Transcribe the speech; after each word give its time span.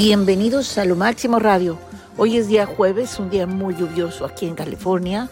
Bienvenidos 0.00 0.78
a 0.78 0.84
Lo 0.84 0.94
Máximo 0.94 1.40
Radio. 1.40 1.76
Hoy 2.16 2.36
es 2.36 2.46
día 2.46 2.66
jueves, 2.66 3.18
un 3.18 3.30
día 3.30 3.48
muy 3.48 3.74
lluvioso 3.74 4.24
aquí 4.24 4.46
en 4.46 4.54
California, 4.54 5.28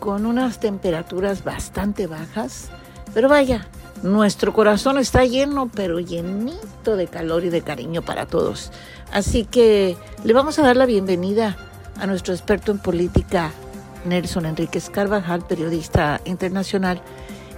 con 0.00 0.26
unas 0.26 0.58
temperaturas 0.58 1.44
bastante 1.44 2.08
bajas. 2.08 2.70
Pero 3.14 3.28
vaya, 3.28 3.68
nuestro 4.02 4.52
corazón 4.52 4.98
está 4.98 5.24
lleno, 5.24 5.70
pero 5.72 6.00
llenito 6.00 6.96
de 6.96 7.06
calor 7.06 7.44
y 7.44 7.50
de 7.50 7.62
cariño 7.62 8.02
para 8.02 8.26
todos. 8.26 8.72
Así 9.12 9.44
que 9.44 9.96
le 10.24 10.32
vamos 10.32 10.58
a 10.58 10.62
dar 10.62 10.76
la 10.76 10.86
bienvenida 10.86 11.56
a 11.96 12.08
nuestro 12.08 12.34
experto 12.34 12.72
en 12.72 12.80
política, 12.80 13.52
Nelson 14.04 14.46
Enríquez 14.46 14.90
Carvajal, 14.90 15.46
periodista 15.46 16.20
internacional. 16.24 17.00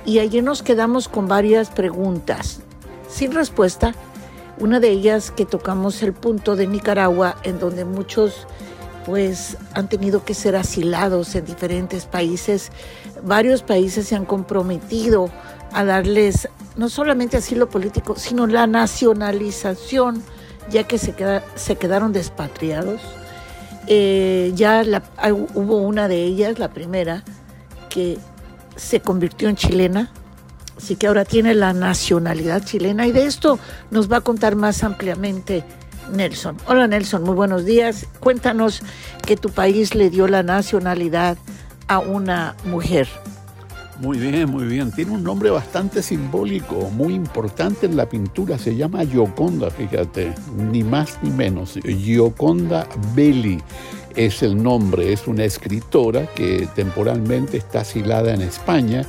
Y 0.04 0.18
ayer 0.18 0.44
nos 0.44 0.62
quedamos 0.62 1.08
con 1.08 1.26
varias 1.26 1.70
preguntas 1.70 2.60
sin 3.08 3.32
respuesta 3.32 3.94
una 4.58 4.80
de 4.80 4.90
ellas 4.90 5.30
que 5.30 5.44
tocamos 5.44 6.02
el 6.02 6.12
punto 6.12 6.56
de 6.56 6.66
Nicaragua, 6.66 7.36
en 7.42 7.58
donde 7.58 7.84
muchos 7.84 8.46
pues 9.04 9.56
han 9.74 9.88
tenido 9.88 10.24
que 10.24 10.34
ser 10.34 10.56
asilados 10.56 11.34
en 11.34 11.44
diferentes 11.44 12.06
países. 12.06 12.70
Varios 13.22 13.62
países 13.62 14.08
se 14.08 14.16
han 14.16 14.24
comprometido 14.24 15.30
a 15.72 15.84
darles 15.84 16.48
no 16.76 16.88
solamente 16.88 17.36
asilo 17.36 17.68
político, 17.68 18.16
sino 18.16 18.46
la 18.46 18.66
nacionalización, 18.66 20.22
ya 20.70 20.84
que 20.84 20.98
se, 20.98 21.14
quedaron 21.76 22.12
despatriados. 22.12 23.00
Eh, 23.86 24.52
ya 24.54 24.82
hubo 25.54 25.78
una 25.78 26.08
de 26.08 26.24
ellas, 26.24 26.58
la 26.58 26.70
primera, 26.70 27.22
que 27.90 28.18
se 28.76 29.00
convirtió 29.00 29.48
en 29.48 29.56
chilena, 29.56 30.10
Así 30.76 30.96
que 30.96 31.06
ahora 31.06 31.24
tiene 31.24 31.54
la 31.54 31.72
nacionalidad 31.72 32.64
chilena 32.64 33.06
y 33.06 33.12
de 33.12 33.26
esto 33.26 33.58
nos 33.90 34.10
va 34.10 34.18
a 34.18 34.20
contar 34.20 34.56
más 34.56 34.82
ampliamente 34.82 35.64
Nelson. 36.12 36.56
Hola 36.66 36.86
Nelson, 36.86 37.22
muy 37.22 37.34
buenos 37.34 37.64
días. 37.64 38.06
Cuéntanos 38.20 38.82
que 39.26 39.36
tu 39.36 39.50
país 39.50 39.94
le 39.94 40.10
dio 40.10 40.26
la 40.26 40.42
nacionalidad 40.42 41.38
a 41.88 41.98
una 41.98 42.56
mujer. 42.64 43.08
Muy 44.00 44.18
bien, 44.18 44.50
muy 44.50 44.64
bien. 44.64 44.90
Tiene 44.90 45.12
un 45.12 45.22
nombre 45.22 45.50
bastante 45.50 46.02
simbólico, 46.02 46.90
muy 46.90 47.14
importante 47.14 47.86
en 47.86 47.96
la 47.96 48.08
pintura. 48.08 48.58
Se 48.58 48.74
llama 48.74 49.04
Gioconda, 49.06 49.70
fíjate, 49.70 50.34
ni 50.72 50.82
más 50.82 51.18
ni 51.22 51.30
menos. 51.30 51.78
Gioconda 51.84 52.88
Belli 53.14 53.62
es 54.16 54.42
el 54.42 54.60
nombre. 54.60 55.12
Es 55.12 55.28
una 55.28 55.44
escritora 55.44 56.26
que 56.34 56.68
temporalmente 56.74 57.56
está 57.56 57.80
asilada 57.80 58.34
en 58.34 58.40
España 58.40 59.06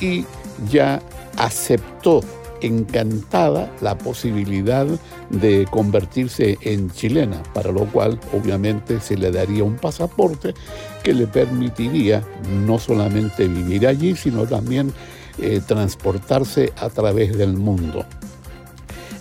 y 0.00 0.24
ya 0.70 1.00
aceptó 1.36 2.20
encantada 2.60 3.70
la 3.80 3.96
posibilidad 3.98 4.86
de 5.30 5.66
convertirse 5.70 6.58
en 6.62 6.90
chilena, 6.90 7.42
para 7.52 7.70
lo 7.70 7.84
cual 7.86 8.18
obviamente 8.32 9.00
se 9.00 9.16
le 9.16 9.30
daría 9.30 9.64
un 9.64 9.76
pasaporte 9.76 10.54
que 11.02 11.12
le 11.12 11.26
permitiría 11.26 12.22
no 12.66 12.78
solamente 12.78 13.48
vivir 13.48 13.86
allí, 13.86 14.16
sino 14.16 14.46
también 14.46 14.92
eh, 15.38 15.60
transportarse 15.66 16.72
a 16.76 16.88
través 16.88 17.36
del 17.36 17.54
mundo. 17.54 18.06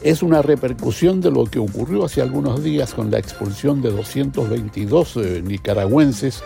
Es 0.02 0.22
una 0.22 0.42
repercusión 0.42 1.22
de 1.22 1.32
lo 1.32 1.46
que 1.46 1.60
ocurrió 1.60 2.06
hace 2.06 2.22
algunos 2.22 2.64
días 2.64 2.94
con 2.94 3.10
la 3.10 3.20
expulsión 3.20 3.82
de 3.82 3.92
222 3.92 5.18
eh, 5.18 5.42
nicaragüenses 5.44 6.44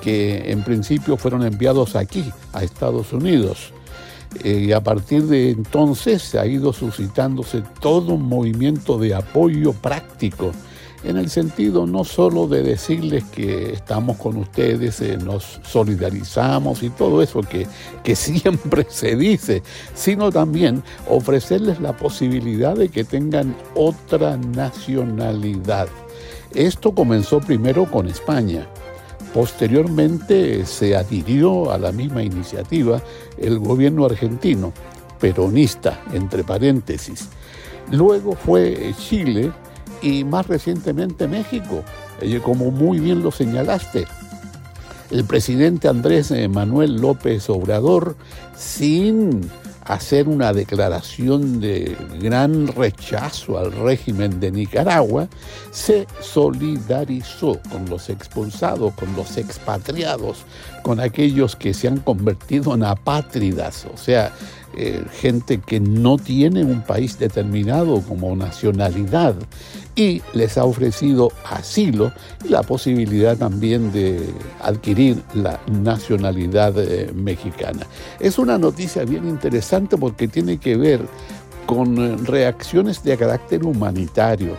que 0.00 0.50
en 0.50 0.62
principio 0.62 1.16
fueron 1.16 1.44
enviados 1.44 1.96
aquí, 1.96 2.32
a 2.52 2.62
Estados 2.62 3.12
Unidos. 3.12 3.72
Eh, 4.44 4.66
y 4.68 4.72
a 4.72 4.80
partir 4.80 5.24
de 5.24 5.50
entonces 5.50 6.22
se 6.22 6.38
ha 6.38 6.46
ido 6.46 6.72
suscitándose 6.72 7.62
todo 7.80 8.14
un 8.14 8.22
movimiento 8.22 8.96
de 8.98 9.14
apoyo 9.14 9.72
práctico, 9.72 10.52
en 11.02 11.16
el 11.16 11.30
sentido 11.30 11.86
no 11.86 12.04
solo 12.04 12.46
de 12.46 12.62
decirles 12.62 13.24
que 13.24 13.72
estamos 13.72 14.18
con 14.18 14.36
ustedes, 14.36 15.00
eh, 15.00 15.16
nos 15.16 15.60
solidarizamos 15.64 16.82
y 16.82 16.90
todo 16.90 17.22
eso 17.22 17.40
que, 17.40 17.66
que 18.04 18.14
siempre 18.16 18.86
se 18.88 19.16
dice, 19.16 19.62
sino 19.94 20.30
también 20.30 20.82
ofrecerles 21.08 21.80
la 21.80 21.96
posibilidad 21.96 22.76
de 22.76 22.88
que 22.88 23.04
tengan 23.04 23.56
otra 23.74 24.36
nacionalidad. 24.36 25.88
Esto 26.54 26.92
comenzó 26.92 27.40
primero 27.40 27.90
con 27.90 28.08
España 28.08 28.68
Posteriormente 29.34 30.66
se 30.66 30.96
adhirió 30.96 31.70
a 31.70 31.78
la 31.78 31.92
misma 31.92 32.22
iniciativa 32.22 33.00
el 33.38 33.58
gobierno 33.58 34.04
argentino, 34.04 34.72
peronista, 35.20 36.00
entre 36.12 36.42
paréntesis. 36.42 37.28
Luego 37.92 38.34
fue 38.34 38.92
Chile 38.98 39.52
y 40.02 40.24
más 40.24 40.46
recientemente 40.48 41.28
México, 41.28 41.84
como 42.42 42.70
muy 42.70 42.98
bien 42.98 43.22
lo 43.22 43.30
señalaste. 43.30 44.06
El 45.10 45.24
presidente 45.24 45.88
Andrés 45.88 46.32
Manuel 46.48 46.96
López 47.00 47.50
Obrador, 47.50 48.16
sin 48.56 49.48
hacer 49.92 50.28
una 50.28 50.52
declaración 50.52 51.60
de 51.60 51.96
gran 52.20 52.68
rechazo 52.68 53.58
al 53.58 53.72
régimen 53.72 54.38
de 54.38 54.52
Nicaragua, 54.52 55.28
se 55.70 56.06
solidarizó 56.20 57.60
con 57.70 57.88
los 57.90 58.08
expulsados, 58.08 58.94
con 58.94 59.14
los 59.16 59.36
expatriados, 59.36 60.44
con 60.82 61.00
aquellos 61.00 61.56
que 61.56 61.74
se 61.74 61.88
han 61.88 61.98
convertido 61.98 62.74
en 62.74 62.84
apátridas, 62.84 63.86
o 63.92 63.96
sea, 63.96 64.32
eh, 64.76 65.04
gente 65.20 65.58
que 65.58 65.80
no 65.80 66.16
tiene 66.16 66.62
un 66.62 66.82
país 66.82 67.18
determinado 67.18 68.00
como 68.02 68.36
nacionalidad 68.36 69.34
y 70.00 70.22
les 70.32 70.56
ha 70.56 70.64
ofrecido 70.64 71.30
asilo 71.44 72.10
y 72.42 72.48
la 72.48 72.62
posibilidad 72.62 73.36
también 73.36 73.92
de 73.92 74.32
adquirir 74.62 75.22
la 75.34 75.60
nacionalidad 75.70 76.72
eh, 76.78 77.12
mexicana. 77.14 77.86
Es 78.18 78.38
una 78.38 78.56
noticia 78.56 79.04
bien 79.04 79.28
interesante 79.28 79.98
porque 79.98 80.26
tiene 80.26 80.56
que 80.56 80.78
ver 80.78 81.02
con 81.66 81.98
eh, 81.98 82.16
reacciones 82.24 83.02
de 83.02 83.18
carácter 83.18 83.62
humanitario 83.62 84.56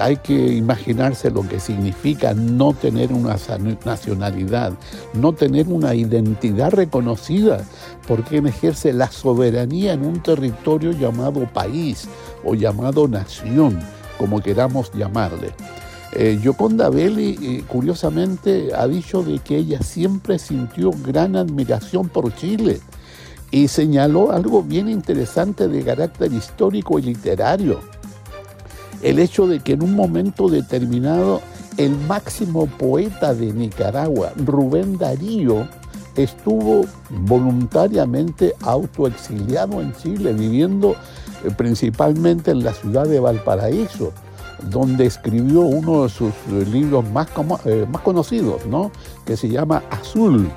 hay 0.00 0.16
que 0.16 0.34
imaginarse 0.34 1.30
lo 1.30 1.46
que 1.46 1.60
significa 1.60 2.34
no 2.34 2.72
tener 2.72 3.12
una 3.12 3.36
nacionalidad, 3.84 4.72
no 5.12 5.32
tener 5.32 5.68
una 5.68 5.94
identidad 5.94 6.72
reconocida 6.72 7.64
por 8.08 8.24
quien 8.24 8.48
ejerce 8.48 8.92
la 8.92 9.08
soberanía 9.08 9.92
en 9.92 10.04
un 10.04 10.20
territorio 10.20 10.90
llamado 10.90 11.46
país 11.52 12.08
o 12.42 12.56
llamado 12.56 13.06
nación, 13.06 13.78
como 14.18 14.40
queramos 14.40 14.92
llamarle. 14.92 15.52
Eh, 16.12 16.38
Yoconda 16.42 16.90
Belli, 16.90 17.38
eh, 17.42 17.64
curiosamente, 17.66 18.70
ha 18.74 18.86
dicho 18.86 19.22
de 19.22 19.40
que 19.40 19.56
ella 19.56 19.80
siempre 19.82 20.38
sintió 20.38 20.90
gran 21.04 21.34
admiración 21.36 22.08
por 22.08 22.34
Chile 22.36 22.80
y 23.50 23.68
señaló 23.68 24.32
algo 24.32 24.62
bien 24.62 24.88
interesante 24.88 25.68
de 25.68 25.82
carácter 25.82 26.32
histórico 26.32 26.98
y 26.98 27.02
literario 27.02 27.80
el 29.04 29.18
hecho 29.18 29.46
de 29.46 29.60
que 29.60 29.74
en 29.74 29.82
un 29.82 29.94
momento 29.94 30.48
determinado 30.48 31.42
el 31.76 31.94
máximo 32.08 32.66
poeta 32.66 33.34
de 33.34 33.52
Nicaragua, 33.52 34.32
Rubén 34.36 34.96
Darío, 34.96 35.68
estuvo 36.16 36.86
voluntariamente 37.10 38.54
autoexiliado 38.62 39.82
en 39.82 39.94
Chile, 39.96 40.32
viviendo 40.32 40.96
principalmente 41.56 42.50
en 42.50 42.64
la 42.64 42.72
ciudad 42.72 43.06
de 43.06 43.20
Valparaíso, 43.20 44.12
donde 44.70 45.06
escribió 45.06 45.60
uno 45.60 46.04
de 46.04 46.08
sus 46.08 46.32
eh, 46.50 46.64
libros 46.70 47.08
más, 47.10 47.28
eh, 47.64 47.86
más 47.90 48.02
conocidos, 48.02 48.64
¿no? 48.66 48.90
que 49.24 49.36
se 49.36 49.48
llama 49.48 49.82
Azul. 49.90 50.48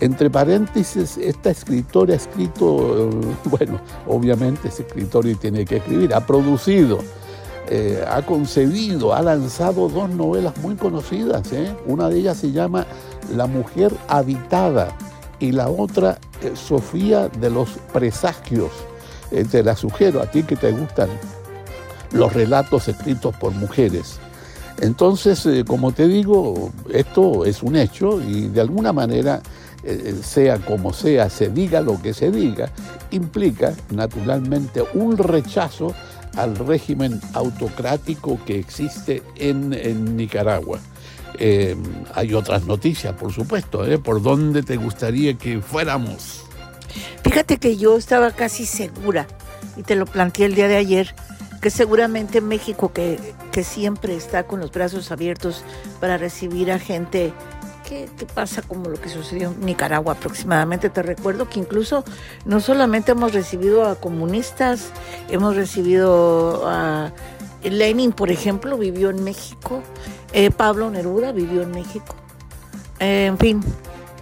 Entre 0.00 0.30
paréntesis, 0.30 1.16
esta 1.18 1.50
escritora 1.50 2.12
ha 2.12 2.16
escrito, 2.16 3.10
bueno, 3.44 3.80
obviamente 4.06 4.68
ese 4.68 4.82
escritor 4.82 5.26
y 5.26 5.34
tiene 5.34 5.64
que 5.64 5.76
escribir, 5.76 6.14
ha 6.14 6.24
producido 6.24 6.98
eh, 7.70 8.02
ha 8.08 8.22
concebido, 8.22 9.12
ha 9.12 9.20
lanzado 9.20 9.90
dos 9.90 10.08
novelas 10.08 10.56
muy 10.58 10.74
conocidas. 10.76 11.52
¿eh? 11.52 11.74
Una 11.86 12.08
de 12.08 12.18
ellas 12.18 12.38
se 12.38 12.50
llama 12.50 12.86
La 13.34 13.46
mujer 13.46 13.92
habitada 14.08 14.88
y 15.38 15.52
la 15.52 15.68
otra 15.68 16.18
eh, 16.42 16.52
Sofía 16.54 17.28
de 17.28 17.50
los 17.50 17.68
presagios. 17.92 18.70
Te 19.30 19.62
la 19.62 19.76
sugiero 19.76 20.22
a 20.22 20.26
ti 20.26 20.42
que 20.42 20.56
te 20.56 20.72
gustan 20.72 21.08
los 22.12 22.32
relatos 22.32 22.88
escritos 22.88 23.34
por 23.36 23.52
mujeres. 23.52 24.18
Entonces, 24.80 25.46
como 25.66 25.92
te 25.92 26.06
digo, 26.06 26.70
esto 26.90 27.44
es 27.44 27.62
un 27.62 27.76
hecho 27.76 28.20
y 28.20 28.48
de 28.48 28.60
alguna 28.60 28.92
manera, 28.92 29.42
sea 30.22 30.58
como 30.58 30.92
sea, 30.92 31.28
se 31.28 31.50
diga 31.50 31.80
lo 31.80 32.00
que 32.00 32.14
se 32.14 32.30
diga, 32.30 32.70
implica 33.10 33.74
naturalmente 33.90 34.82
un 34.94 35.18
rechazo 35.18 35.94
al 36.36 36.56
régimen 36.56 37.20
autocrático 37.34 38.38
que 38.46 38.58
existe 38.58 39.22
en, 39.36 40.16
Nicaragua. 40.16 40.78
Eh, 41.38 41.76
hay 42.14 42.34
otras 42.34 42.64
noticias, 42.64 43.14
por 43.14 43.32
supuesto, 43.32 43.84
¿eh? 43.84 43.98
¿Por 43.98 44.22
dónde 44.22 44.62
te 44.62 44.76
gustaría 44.76 45.34
que 45.34 45.60
fuéramos? 45.60 46.47
Fíjate 47.28 47.58
que 47.58 47.76
yo 47.76 47.98
estaba 47.98 48.30
casi 48.30 48.64
segura, 48.64 49.26
y 49.76 49.82
te 49.82 49.96
lo 49.96 50.06
planteé 50.06 50.46
el 50.46 50.54
día 50.54 50.66
de 50.66 50.76
ayer, 50.76 51.14
que 51.60 51.68
seguramente 51.68 52.40
México, 52.40 52.90
que, 52.90 53.18
que 53.52 53.64
siempre 53.64 54.16
está 54.16 54.44
con 54.44 54.60
los 54.60 54.72
brazos 54.72 55.12
abiertos 55.12 55.62
para 56.00 56.16
recibir 56.16 56.72
a 56.72 56.78
gente 56.78 57.34
¿Qué, 57.86 58.08
pasa 58.34 58.62
como 58.62 58.88
lo 58.88 58.98
que 58.98 59.10
sucedió 59.10 59.50
en 59.50 59.60
Nicaragua 59.60 60.14
aproximadamente? 60.14 60.88
Te 60.88 61.02
recuerdo 61.02 61.50
que 61.50 61.58
incluso 61.60 62.02
no 62.46 62.60
solamente 62.60 63.12
hemos 63.12 63.34
recibido 63.34 63.84
a 63.84 63.96
comunistas, 63.96 64.90
hemos 65.28 65.54
recibido 65.54 66.66
a 66.66 67.12
Lenin, 67.62 68.12
por 68.12 68.30
ejemplo, 68.30 68.78
vivió 68.78 69.10
en 69.10 69.22
México, 69.22 69.82
eh, 70.32 70.50
Pablo 70.50 70.90
Neruda 70.90 71.32
vivió 71.32 71.62
en 71.62 71.72
México, 71.72 72.14
eh, 73.00 73.26
en 73.26 73.38
fin, 73.38 73.60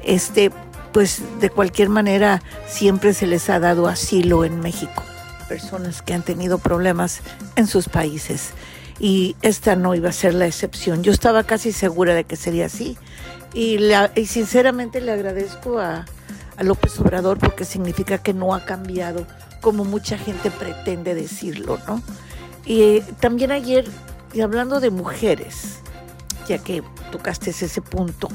este, 0.04 0.52
pues 0.96 1.20
de 1.40 1.50
cualquier 1.50 1.90
manera 1.90 2.42
siempre 2.66 3.12
se 3.12 3.26
les 3.26 3.50
ha 3.50 3.60
dado 3.60 3.86
asilo 3.86 4.46
en 4.46 4.60
México, 4.60 5.02
personas 5.46 6.00
que 6.00 6.14
han 6.14 6.22
tenido 6.22 6.56
problemas 6.56 7.20
en 7.54 7.66
sus 7.66 7.90
países 7.90 8.54
y 8.98 9.36
esta 9.42 9.76
no 9.76 9.94
iba 9.94 10.08
a 10.08 10.12
ser 10.12 10.32
la 10.32 10.46
excepción. 10.46 11.02
Yo 11.02 11.12
estaba 11.12 11.44
casi 11.44 11.72
segura 11.72 12.14
de 12.14 12.24
que 12.24 12.36
sería 12.36 12.64
así 12.64 12.96
y, 13.52 13.78
sinceramente 14.24 15.02
le 15.02 15.12
agradezco 15.12 15.80
a, 15.80 16.06
López 16.62 16.98
Obrador 16.98 17.36
porque 17.40 17.66
significa 17.66 18.16
que 18.16 18.32
no 18.32 18.54
ha 18.54 18.64
cambiado 18.64 19.26
como 19.60 19.84
mucha 19.84 20.16
gente 20.16 20.50
pretende 20.50 21.14
decirlo, 21.14 21.78
¿no? 21.86 22.02
Y 22.64 22.80
eh, 22.80 23.04
también 23.20 23.52
ayer, 23.52 23.84
y 24.32 24.40
hablando 24.40 24.80
de 24.80 24.88
mujeres, 24.88 25.80
ya 26.48 26.56
que 26.56 26.82
tocaste 27.12 27.50
ese 27.50 27.82
punto, 27.82 28.30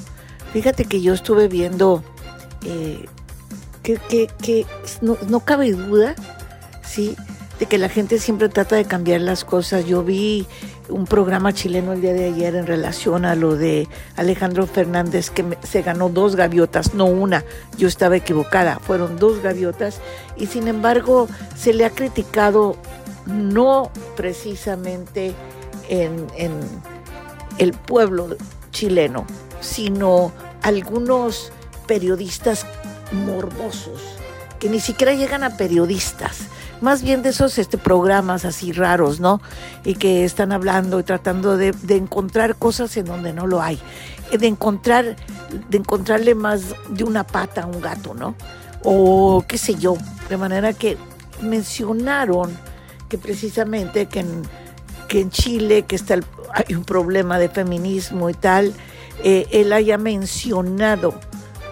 fíjate 0.53 0.85
que 0.85 1.01
yo 1.01 1.15
estuve 1.15 1.47
viendo 1.47 2.03
eh, 2.65 3.05
que, 3.83 4.65
no, 5.01 5.17
no, 5.27 5.39
cabe 5.41 5.71
duda, 5.71 6.15
¿sí? 6.83 7.15
De 7.59 7.65
que 7.65 7.77
la 7.77 7.89
gente 7.89 8.19
siempre 8.19 8.49
trata 8.49 8.75
de 8.75 8.85
cambiar 8.85 9.21
las 9.21 9.43
cosas. 9.43 9.85
Yo 9.85 10.03
vi 10.03 10.47
un 10.89 11.05
programa 11.05 11.53
chileno 11.53 11.93
el 11.93 12.01
día 12.01 12.13
de 12.13 12.25
ayer 12.25 12.55
en 12.55 12.67
relación 12.67 13.25
a 13.25 13.35
lo 13.35 13.55
de 13.55 13.87
Alejandro 14.15 14.67
Fernández 14.67 15.29
que 15.29 15.57
se 15.63 15.81
ganó 15.81 16.09
dos 16.09 16.35
gaviotas, 16.35 16.93
no 16.93 17.05
una, 17.05 17.45
yo 17.77 17.87
estaba 17.87 18.17
equivocada, 18.17 18.79
fueron 18.79 19.17
dos 19.17 19.41
gaviotas 19.41 20.01
y 20.37 20.47
sin 20.47 20.67
embargo 20.67 21.27
se 21.55 21.73
le 21.73 21.85
ha 21.85 21.91
criticado 21.91 22.75
no 23.25 23.89
precisamente 24.17 25.33
en, 25.87 26.27
en 26.35 26.51
el 27.57 27.73
pueblo 27.73 28.35
chileno, 28.71 29.25
sino 29.61 30.33
algunos 30.61 31.51
periodistas 31.91 32.65
morbosos 33.11 33.99
que 34.61 34.69
ni 34.69 34.79
siquiera 34.79 35.13
llegan 35.13 35.43
a 35.43 35.57
periodistas 35.57 36.43
más 36.79 37.03
bien 37.03 37.21
de 37.21 37.31
esos 37.31 37.57
este, 37.57 37.77
programas 37.77 38.45
así 38.45 38.71
raros, 38.71 39.19
¿no? 39.19 39.41
Y 39.83 39.95
que 39.95 40.23
están 40.23 40.53
hablando 40.53 41.01
y 41.01 41.03
tratando 41.03 41.57
de, 41.57 41.75
encontrar 41.89 42.55
cosas 42.55 42.95
en 42.95 43.07
donde 43.07 43.33
no 43.33 43.45
lo 43.45 43.61
hay, 43.61 43.77
eh, 44.31 44.37
de 44.37 44.47
encontrar, 44.47 45.17
de 45.69 45.77
encontrarle 45.77 46.33
más 46.33 46.61
de 46.87 47.03
una 47.03 47.25
pata 47.25 47.63
a 47.63 47.65
un 47.65 47.81
gato, 47.81 48.13
¿no? 48.13 48.35
O 48.85 49.43
qué 49.45 49.57
sé 49.57 49.75
yo, 49.75 49.97
de 50.29 50.37
manera 50.37 50.71
que 50.71 50.97
mencionaron 51.41 52.57
que 53.09 53.17
precisamente 53.17 54.05
que 54.05 54.21
en, 54.21 54.43
que 55.09 55.19
en 55.19 55.29
Chile, 55.29 55.83
que 55.83 55.97
está 55.97 56.15
hay 56.53 56.73
un 56.73 56.85
problema 56.85 57.37
de 57.37 57.49
feminismo 57.49 58.29
y 58.29 58.33
tal, 58.33 58.73
eh, 59.23 59.47
él 59.51 59.71
haya 59.73 59.97
mencionado, 59.97 61.13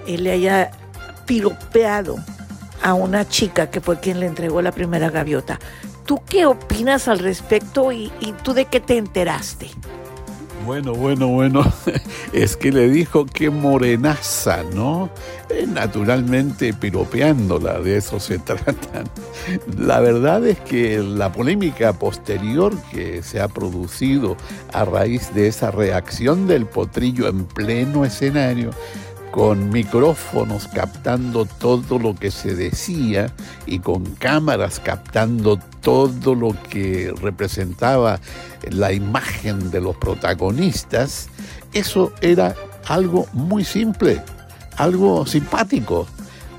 él 0.07 0.23
le 0.23 0.31
haya 0.31 0.71
piropeado 1.25 2.17
a 2.81 2.93
una 2.93 3.27
chica 3.27 3.69
que 3.69 3.81
fue 3.81 3.99
quien 3.99 4.19
le 4.19 4.25
entregó 4.25 4.61
la 4.61 4.71
primera 4.71 5.09
gaviota. 5.09 5.59
¿Tú 6.05 6.21
qué 6.27 6.45
opinas 6.45 7.07
al 7.07 7.19
respecto 7.19 7.91
y, 7.91 8.11
tú 8.43 8.53
de 8.53 8.65
qué 8.65 8.79
te 8.79 8.97
enteraste? 8.97 9.69
Bueno, 10.65 10.93
bueno, 10.93 11.27
bueno, 11.27 11.63
es 12.33 12.57
que 12.57 12.71
le 12.71 12.89
dijo 12.89 13.25
que 13.25 13.49
morenaza, 13.49 14.63
¿no? 14.73 15.09
Eh, 15.49 15.65
naturalmente 15.67 16.73
piropeándola, 16.73 17.79
de 17.79 17.97
eso 17.97 18.19
se 18.19 18.39
trata. 18.39 19.03
La 19.77 19.99
verdad 19.99 20.45
es 20.45 20.59
que 20.59 20.97
la 20.97 21.31
polémica 21.31 21.93
posterior 21.93 22.73
que 22.91 23.21
se 23.23 23.39
ha 23.39 23.47
producido 23.47 24.35
a 24.73 24.85
raíz 24.85 25.33
de 25.33 25.47
esa 25.47 25.71
reacción 25.71 26.47
del 26.47 26.65
potrillo 26.65 27.27
en 27.27 27.45
pleno 27.45 28.03
escenario 28.03 28.71
con 29.31 29.69
micrófonos 29.69 30.67
captando 30.67 31.45
todo 31.45 31.99
lo 31.99 32.15
que 32.15 32.31
se 32.31 32.55
decía 32.55 33.31
y 33.65 33.79
con 33.79 34.05
cámaras 34.15 34.79
captando 34.79 35.59
todo 35.81 36.35
lo 36.35 36.55
que 36.69 37.13
representaba 37.21 38.19
la 38.71 38.91
imagen 38.91 39.71
de 39.71 39.81
los 39.81 39.95
protagonistas, 39.97 41.29
eso 41.73 42.11
era 42.21 42.55
algo 42.87 43.27
muy 43.33 43.63
simple, 43.63 44.21
algo 44.77 45.25
simpático, 45.25 46.07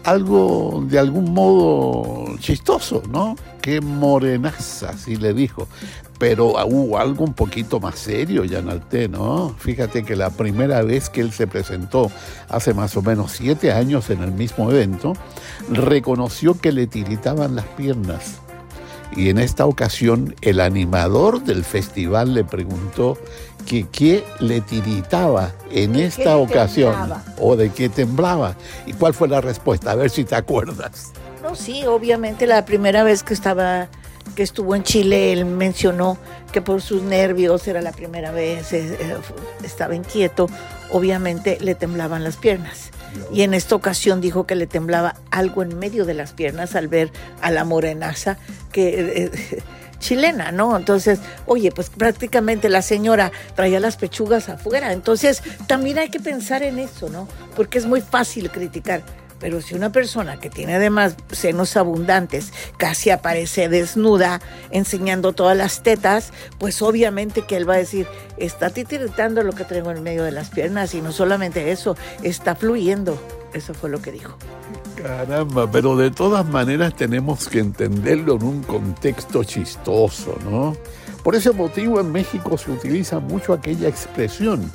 algo 0.05 0.85
de 0.87 0.99
algún 0.99 1.33
modo 1.33 2.37
chistoso, 2.39 3.03
¿no? 3.11 3.37
Qué 3.61 3.81
morenaza, 3.81 4.91
así 4.91 5.17
le 5.17 5.35
dijo. 5.35 5.69
Pero 6.21 6.53
hubo 6.67 6.99
algo 6.99 7.25
un 7.25 7.33
poquito 7.33 7.81
más 7.81 7.99
serio, 7.99 8.45
Yanalté, 8.45 9.09
¿no? 9.09 9.57
Fíjate 9.59 10.05
que 10.05 10.17
la 10.17 10.29
primera 10.29 10.83
vez 10.83 11.09
que 11.09 11.23
él 11.23 11.33
se 11.33 11.47
presentó, 11.47 12.13
hace 12.51 12.75
más 12.75 12.95
o 12.99 13.01
menos 13.01 13.33
siete 13.33 13.73
años 13.73 14.11
en 14.11 14.23
el 14.23 14.31
mismo 14.31 14.71
evento, 14.71 15.15
reconoció 15.71 16.61
que 16.61 16.73
le 16.73 16.87
tiritaban 16.87 17.57
las 17.57 17.65
piernas. 17.69 18.39
Y 19.17 19.31
en 19.31 19.39
esta 19.39 19.65
ocasión 19.65 20.37
el 20.43 20.61
animador 20.61 21.43
del 21.43 21.65
festival 21.65 22.35
le 22.35 22.45
preguntó 22.45 23.17
que 23.67 23.89
qué 23.89 24.23
le 24.41 24.61
tiritaba 24.61 25.53
en 25.71 25.97
esta 25.97 26.37
ocasión 26.37 26.95
o 27.39 27.57
de 27.57 27.71
qué 27.71 27.89
temblaba. 27.89 28.57
¿Y 28.87 28.93
cuál 28.93 29.15
fue 29.15 29.27
la 29.27 29.41
respuesta? 29.41 29.93
A 29.93 29.95
ver 29.95 30.11
si 30.11 30.25
te 30.25 30.35
acuerdas. 30.35 31.13
No, 31.43 31.57
sí, 31.57 31.87
obviamente 31.87 32.47
la 32.47 32.67
primera 32.67 33.05
vez 33.05 33.23
que 33.23 33.33
estaba 33.33 33.89
que 34.35 34.43
estuvo 34.43 34.75
en 34.75 34.83
Chile, 34.83 35.33
él 35.33 35.45
mencionó 35.45 36.19
que 36.53 36.61
por 36.63 36.83
sus 36.83 37.03
nervios 37.03 37.67
era 37.69 37.81
la 37.81 37.93
primera 37.93 38.31
vez, 38.31 38.73
eh, 38.73 38.97
eh, 39.01 39.17
estaba 39.65 39.95
inquieto, 39.95 40.49
obviamente 40.91 41.59
le 41.61 41.75
temblaban 41.75 42.25
las 42.25 42.37
piernas. 42.37 42.91
Y 43.33 43.43
en 43.43 43.55
esta 43.55 43.75
ocasión 43.75 44.21
dijo 44.21 44.47
que 44.47 44.55
le 44.55 44.67
temblaba 44.67 45.17
algo 45.31 45.63
en 45.63 45.79
medio 45.79 46.05
de 46.05 46.15
las 46.15 46.33
piernas 46.33 46.75
al 46.75 46.89
ver 46.89 47.11
a 47.41 47.51
la 47.51 47.65
morenaza 47.65 48.39
que 48.73 49.25
eh, 49.25 49.63
chilena, 49.99 50.51
¿no? 50.53 50.77
Entonces, 50.77 51.21
oye, 51.47 51.71
pues 51.73 51.91
prácticamente 51.91 52.69
la 52.69 52.83
señora 52.83 53.31
traía 53.55 53.81
las 53.81 53.97
pechugas 53.97 54.49
afuera. 54.49 54.93
Entonces, 54.93 55.43
también 55.67 55.99
hay 55.99 56.09
que 56.09 56.21
pensar 56.21 56.63
en 56.63 56.79
eso, 56.79 57.09
¿no? 57.09 57.29
Porque 57.55 57.79
es 57.79 57.87
muy 57.87 58.01
fácil 58.01 58.51
criticar. 58.51 59.03
Pero 59.41 59.63
si 59.63 59.75
una 59.75 59.91
persona 59.91 60.39
que 60.39 60.51
tiene 60.51 60.75
además 60.75 61.17
senos 61.33 61.77
abundantes 61.77 62.53
casi 62.77 63.11
aparece 63.11 63.69
desnuda 63.69 64.41
enseñando 64.71 65.33
todas 65.33 65.57
las 65.57 65.83
tetas, 65.83 66.33
pues 66.59 66.83
obviamente 66.83 67.43
que 67.43 67.57
él 67.57 67.69
va 67.69 67.75
a 67.75 67.79
decir, 67.79 68.07
está 68.37 68.71
titiritando 68.71 69.43
lo 69.43 69.53
que 69.53 69.65
traigo 69.65 69.91
en 69.91 70.03
medio 70.03 70.25
de 70.25 70.33
las 70.33 70.51
piernas 70.51 70.95
y 70.95 71.01
no 71.01 71.11
solamente 71.11 71.73
eso, 71.73 71.97
está 72.23 72.55
fluyendo. 72.55 73.19
Eso 73.55 73.75
fue 73.75 73.91
lo 73.91 74.01
que 74.01 74.13
dijo. 74.13 74.37
Caramba, 74.95 75.69
pero 75.71 75.97
de 75.97 76.11
todas 76.11 76.47
maneras 76.47 76.95
tenemos 76.95 77.49
que 77.49 77.59
entenderlo 77.59 78.37
en 78.37 78.43
un 78.45 78.63
contexto 78.63 79.43
chistoso, 79.43 80.39
¿no? 80.45 80.77
Por 81.25 81.35
ese 81.35 81.51
motivo 81.53 82.01
en 82.01 82.13
México 82.13 82.57
se 82.57 82.71
utiliza 82.71 83.19
mucho 83.19 83.53
aquella 83.53 83.89
expresión 83.89 84.71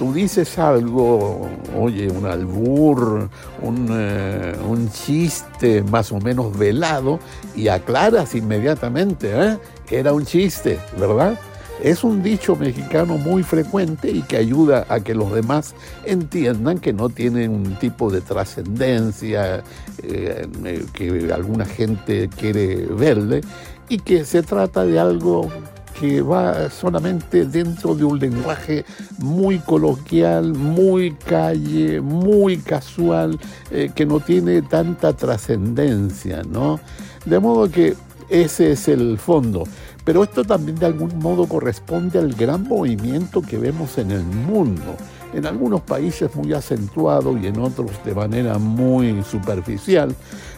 tú 0.00 0.14
dices 0.14 0.58
algo, 0.58 1.46
oye, 1.78 2.08
un 2.08 2.24
albur, 2.24 3.28
eh, 3.62 4.56
un, 4.66 4.90
chiste 4.90 5.82
más 5.82 6.10
o 6.10 6.18
menos 6.18 6.56
velado 6.58 7.18
y 7.54 7.68
aclaras 7.68 8.34
inmediatamente, 8.34 9.30
¿eh? 9.30 9.58
Era 9.90 10.14
un 10.14 10.24
chiste, 10.24 10.78
¿verdad? 10.98 11.38
Es 11.82 12.02
un 12.02 12.22
dicho 12.22 12.56
mexicano 12.56 13.18
muy 13.18 13.42
frecuente 13.42 14.10
y 14.10 14.22
que 14.22 14.38
ayuda 14.38 14.86
a 14.88 15.00
que 15.00 15.14
los 15.14 15.32
demás 15.32 15.74
entiendan 16.06 16.78
que 16.78 16.94
no 16.94 17.10
tiene 17.10 17.46
un 17.50 17.74
tipo 17.74 18.10
de 18.10 18.22
trascendencia 18.22 19.62
eh, 20.02 20.48
que 20.94 21.30
alguna 21.30 21.66
gente 21.66 22.30
quiere 22.38 22.86
verle 22.86 23.42
y 23.90 23.98
que 23.98 24.24
se 24.24 24.42
trata 24.42 24.82
de 24.86 24.98
algo 24.98 25.50
que 25.98 26.22
va 26.22 26.70
solamente 26.70 27.44
dentro 27.44 27.94
de 27.94 28.04
un 28.04 28.18
lenguaje 28.18 28.84
muy 29.18 29.58
coloquial, 29.58 30.54
muy 30.54 31.12
calle, 31.12 32.00
muy 32.00 32.58
casual, 32.58 33.38
eh, 33.70 33.90
que 33.94 34.06
no 34.06 34.20
tiene 34.20 34.62
tanta 34.62 35.12
trascendencia, 35.12 36.42
¿no? 36.42 36.80
De 37.24 37.38
modo 37.38 37.70
que 37.70 37.94
ese 38.28 38.72
es 38.72 38.88
el 38.88 39.18
fondo. 39.18 39.64
Pero 40.04 40.24
esto 40.24 40.44
también 40.44 40.78
de 40.78 40.86
algún 40.86 41.18
modo 41.18 41.46
corresponde 41.46 42.18
al 42.18 42.32
gran 42.32 42.66
movimiento 42.66 43.42
que 43.42 43.58
vemos 43.58 43.98
en 43.98 44.10
el 44.10 44.24
mundo. 44.24 44.96
En 45.34 45.46
algunos 45.46 45.82
países 45.82 46.34
muy 46.34 46.52
acentuado 46.52 47.36
y 47.38 47.46
en 47.46 47.60
otros 47.60 47.90
de 48.04 48.14
manera 48.14 48.58
muy 48.58 49.22
superficial, 49.22 50.14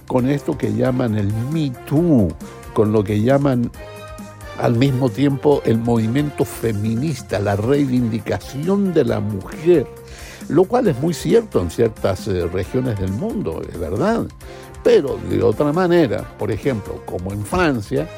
con 0.07 0.29
esto 0.29 0.57
que 0.57 0.73
llaman 0.73 1.17
el 1.17 1.33
Me 1.53 1.71
Too, 1.87 2.29
con 2.73 2.93
lo 2.93 3.05
que 3.05 3.21
llaman 3.21 3.71
al 4.63 4.77
mismo 4.77 5.09
tiempo 5.09 5.61
el 5.65 5.79
movimiento 5.79 6.45
feminista, 6.45 7.41
la 7.41 7.57
reivindicación 7.57 8.95
de 8.95 9.05
la 9.05 9.19
mujer, 9.19 9.89
lo 10.49 10.65
cual 10.65 10.87
es 10.87 10.97
muy 11.01 11.15
cierto 11.15 11.61
en 11.61 11.69
ciertas 11.69 12.29
eh, 12.29 12.47
regiones 12.47 13.01
del 13.01 13.11
mundo, 13.11 13.61
es 13.69 13.77
verdad. 13.77 14.27
Pero 14.85 15.19
de 15.29 15.43
otra 15.43 15.73
manera, 15.73 16.23
por 16.39 16.53
ejemplo, 16.53 17.03
como 17.07 17.33
en 17.33 17.45
Francia, 17.45 18.09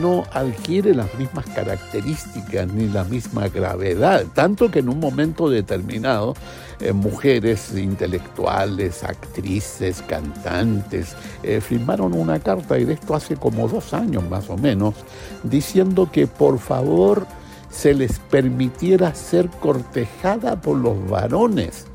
no 0.00 0.22
adquiere 0.32 0.94
las 0.94 1.12
mismas 1.16 1.46
características 1.46 2.72
ni 2.72 2.86
la 2.86 3.02
misma 3.02 3.48
gravedad, 3.48 4.26
tanto 4.32 4.70
que 4.70 4.78
en 4.78 4.90
un 4.90 5.00
momento 5.00 5.50
determinado 5.50 6.34
eh, 6.80 6.92
mujeres 6.92 7.72
intelectuales, 7.76 9.04
actrices, 9.04 10.02
cantantes, 10.02 11.14
eh, 11.42 11.60
firmaron 11.60 12.14
una 12.14 12.38
carta, 12.40 12.78
y 12.78 12.84
de 12.84 12.94
esto 12.94 13.14
hace 13.14 13.36
como 13.36 13.68
dos 13.68 13.92
años 13.92 14.28
más 14.28 14.48
o 14.48 14.56
menos, 14.56 14.94
diciendo 15.42 16.08
que 16.10 16.26
por 16.26 16.58
favor 16.58 17.26
se 17.70 17.94
les 17.94 18.18
permitiera 18.18 19.14
ser 19.14 19.48
cortejada 19.48 20.60
por 20.60 20.76
los 20.76 21.08
varones 21.08 21.86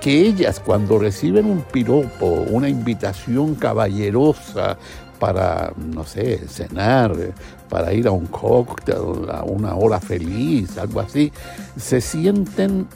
que 0.00 0.20
ellas 0.22 0.58
cuando 0.58 0.98
reciben 0.98 1.46
un 1.46 1.62
piropo, 1.62 2.26
una 2.26 2.68
invitación 2.68 3.54
caballerosa 3.54 4.76
para, 5.20 5.72
no 5.76 6.02
sé, 6.02 6.48
cenar, 6.48 7.14
para 7.68 7.92
ir 7.92 8.08
a 8.08 8.10
un 8.10 8.26
cóctel, 8.26 9.30
a 9.30 9.44
una 9.44 9.76
hora 9.76 10.00
feliz, 10.00 10.76
algo 10.76 10.98
así, 10.98 11.32
se 11.76 12.00
sienten 12.00 12.88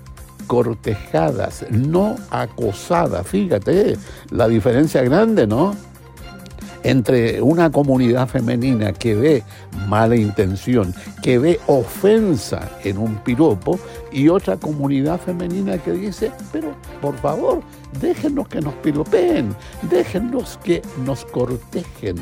cortejadas, 0.47 1.65
no 1.71 2.17
acosadas. 2.31 3.27
Fíjate, 3.27 3.97
la 4.31 4.49
diferencia 4.49 5.03
grande, 5.03 5.47
¿no? 5.47 5.75
entre 6.87 7.43
una 7.43 7.69
comunidad 7.71 8.29
femenina 8.29 8.93
que 8.93 9.17
ve 9.17 9.43
mala 9.89 10.15
intención, 10.15 10.95
que 11.21 11.37
ve 11.37 11.61
ofensa 11.67 12.71
en 12.85 12.99
un 12.99 13.17
piropo, 13.17 13.81
y 14.13 14.29
otra 14.29 14.57
comunidad 14.57 15.21
femenina 15.21 15.79
que 15.79 15.93
dice, 15.93 16.31
pero 16.53 16.75
por 17.03 17.17
favor, 17.19 17.61
déjenos 18.01 18.47
que 18.47 18.61
nos 18.61 18.75
piropeen, 18.75 19.55
déjenos 19.91 20.61
que 20.63 20.81
nos 21.05 21.25
cortejen, 21.25 22.17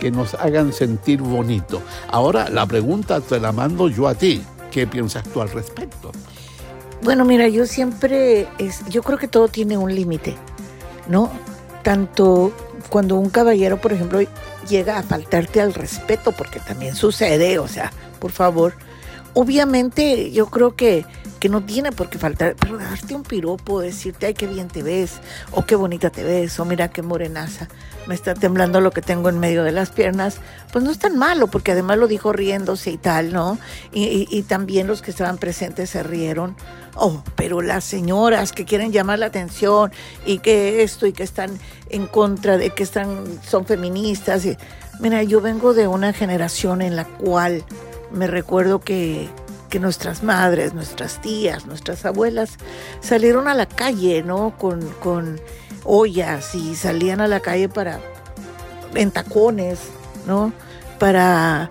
que 0.00 0.10
nos 0.10 0.32
hagan 0.34 0.72
sentir 0.72 1.20
bonito. 1.20 1.82
Ahora 2.08 2.48
la 2.48 2.64
pregunta 2.64 3.20
te 3.20 3.38
la 3.38 3.52
mando 3.52 3.88
yo 3.88 4.08
a 4.08 4.14
ti. 4.14 4.42
¿Qué 4.70 4.86
piensas 4.86 5.24
tú 5.28 5.42
al 5.42 5.50
respecto? 5.50 6.10
Bueno, 7.02 7.24
mira, 7.24 7.48
yo 7.48 7.66
siempre, 7.66 8.48
es, 8.58 8.84
yo 8.88 9.02
creo 9.02 9.18
que 9.18 9.28
todo 9.28 9.48
tiene 9.48 9.76
un 9.76 9.94
límite, 9.94 10.34
¿no? 11.08 11.30
Tanto 11.82 12.52
cuando 12.88 13.16
un 13.16 13.30
caballero, 13.30 13.80
por 13.80 13.92
ejemplo, 13.92 14.20
llega 14.68 14.98
a 14.98 15.02
faltarte 15.02 15.60
al 15.60 15.74
respeto, 15.74 16.32
porque 16.32 16.60
también 16.60 16.94
sucede, 16.94 17.58
o 17.58 17.68
sea, 17.68 17.92
por 18.18 18.32
favor, 18.32 18.74
obviamente 19.36 20.30
yo 20.30 20.46
creo 20.46 20.76
que, 20.76 21.04
que 21.38 21.50
no 21.50 21.62
tiene 21.62 21.92
por 21.92 22.08
qué 22.08 22.18
faltar, 22.18 22.56
pero 22.58 22.78
darte 22.78 23.14
un 23.14 23.22
piropo, 23.22 23.82
decirte, 23.82 24.24
ay, 24.24 24.32
qué 24.32 24.46
bien 24.46 24.68
te 24.68 24.82
ves, 24.82 25.20
o 25.52 25.66
qué 25.66 25.76
bonita 25.76 26.08
te 26.08 26.24
ves, 26.24 26.58
o 26.58 26.64
mira 26.64 26.88
qué 26.88 27.02
morenaza, 27.02 27.68
me 28.06 28.14
está 28.14 28.32
temblando 28.32 28.80
lo 28.80 28.92
que 28.92 29.02
tengo 29.02 29.28
en 29.28 29.38
medio 29.38 29.62
de 29.62 29.72
las 29.72 29.90
piernas, 29.90 30.38
pues 30.72 30.82
no 30.82 30.90
es 30.90 30.98
tan 30.98 31.18
malo, 31.18 31.48
porque 31.48 31.72
además 31.72 31.98
lo 31.98 32.08
dijo 32.08 32.32
riéndose 32.32 32.90
y 32.90 32.96
tal, 32.96 33.30
¿no? 33.30 33.58
Y, 33.92 34.42
también 34.44 34.86
los 34.86 35.02
que 35.02 35.10
estaban 35.10 35.36
presentes 35.36 35.90
se 35.90 36.02
rieron. 36.02 36.56
Oh, 36.94 37.22
pero 37.34 37.60
las 37.60 37.84
señoras 37.84 38.52
que 38.52 38.64
quieren 38.64 38.90
llamar 38.90 39.18
la 39.18 39.26
atención 39.26 39.92
y 40.24 40.38
que 40.38 40.82
esto 40.82 41.06
y 41.06 41.12
que 41.12 41.24
están 41.24 41.58
en 41.90 42.06
contra 42.06 42.56
de 42.56 42.70
que 42.70 42.84
están 42.84 43.26
son 43.46 43.66
feministas. 43.66 44.46
Mira, 44.98 45.22
yo 45.24 45.42
vengo 45.42 45.74
de 45.74 45.88
una 45.88 46.14
generación 46.14 46.80
en 46.80 46.96
la 46.96 47.04
cual 47.04 47.64
me 48.10 48.26
recuerdo 48.26 48.80
que, 48.80 49.28
que 49.68 49.80
nuestras 49.80 50.22
madres, 50.22 50.74
nuestras 50.74 51.20
tías, 51.20 51.66
nuestras 51.66 52.04
abuelas 52.04 52.56
salieron 53.00 53.48
a 53.48 53.54
la 53.54 53.66
calle, 53.66 54.22
¿no? 54.22 54.56
Con, 54.56 54.80
con 55.02 55.40
ollas 55.84 56.54
y 56.54 56.74
salían 56.76 57.20
a 57.20 57.28
la 57.28 57.40
calle 57.40 57.68
para 57.68 58.00
en 58.94 59.10
tacones, 59.10 59.80
¿no? 60.26 60.52
Para 60.98 61.70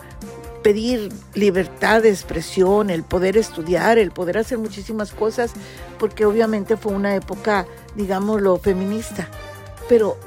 pedir 0.64 1.12
libertad 1.36 2.02
de 2.02 2.10
expresión, 2.10 2.90
el 2.90 3.04
poder 3.04 3.38
estudiar, 3.38 3.98
el 3.98 4.12
poder 4.12 4.40
hacer 4.40 4.58
muchísimas 4.58 5.12
cosas, 5.12 5.52
porque 6.00 6.26
obviamente 6.26 6.76
fue 6.76 6.92
una 6.92 7.16
época, 7.16 7.68
digámoslo, 7.96 8.58
feminista, 8.58 9.28
pero 9.88 10.18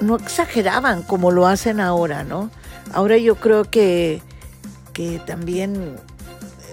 no 0.00 0.16
exageraban 0.16 1.02
como 1.02 1.30
lo 1.30 1.46
hacen 1.46 1.80
ahora, 1.80 2.24
¿no? 2.24 2.50
Ahora 2.92 3.16
yo 3.16 3.36
creo 3.36 3.64
que, 3.64 4.20
que 4.96 5.20
también 5.26 5.98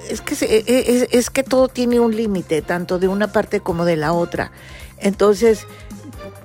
es 0.10 0.22
que, 0.22 0.34
e, 0.46 0.64
e, 0.66 1.10
es, 1.12 1.30
que 1.30 1.44
todo 1.44 1.68
tiene 1.68 2.00
un 2.00 2.16
límite, 2.16 2.62
tanto 2.62 2.98
de 2.98 3.10
una 3.10 3.34
parte 3.34 3.60
como 3.60 3.84
de 3.84 3.98
la 3.98 4.14
otra. 4.14 4.54
Entonces, 4.98 5.68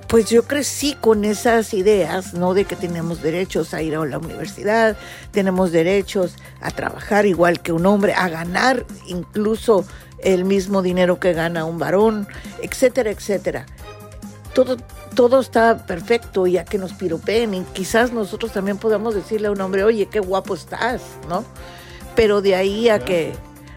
pues 0.09 0.29
yo 0.29 0.43
crecí 0.43 0.97
con 0.99 1.23
esas 1.23 1.73
ideas, 1.73 2.33
¿no? 2.33 2.53
De 2.53 2.65
que 2.65 2.75
tenemos 2.75 3.21
derechos 3.21 3.73
a 3.73 3.81
ir 3.81 3.95
a 3.95 4.05
la 4.05 4.17
universidad, 4.17 4.97
tenemos 5.31 5.71
derechos 5.71 6.35
a 6.59 6.71
trabajar 6.71 7.25
igual 7.25 7.61
que 7.61 7.71
un 7.71 7.85
hombre, 7.85 8.13
a 8.13 8.27
ganar 8.27 8.85
incluso 9.07 9.85
el 10.21 10.43
mismo 10.43 10.81
dinero 10.81 11.21
que 11.21 11.31
gana 11.31 11.63
un 11.63 11.79
varón, 11.79 12.27
etcétera, 12.61 13.09
etcétera. 13.09 13.65
Todo, 14.53 14.75
todo 15.19 15.41
está 15.41 15.85
perfecto 15.85 16.47
y 16.47 16.57
a 16.57 16.63
que 16.63 16.77
nos 16.77 16.93
piropeen 16.93 17.53
y 17.53 17.63
quizás 17.73 18.13
nosotros 18.13 18.53
también 18.53 18.77
podamos 18.77 19.15
decirle 19.15 19.49
a 19.49 19.51
un 19.51 19.59
hombre, 19.59 19.83
oye, 19.83 20.05
qué 20.05 20.21
guapo 20.21 20.55
estás, 20.55 21.01
¿no? 21.27 21.43
Pero 22.15 22.41
de 22.41 22.55
ahí 22.55 22.87
a 22.87 22.99
que, 22.99 23.33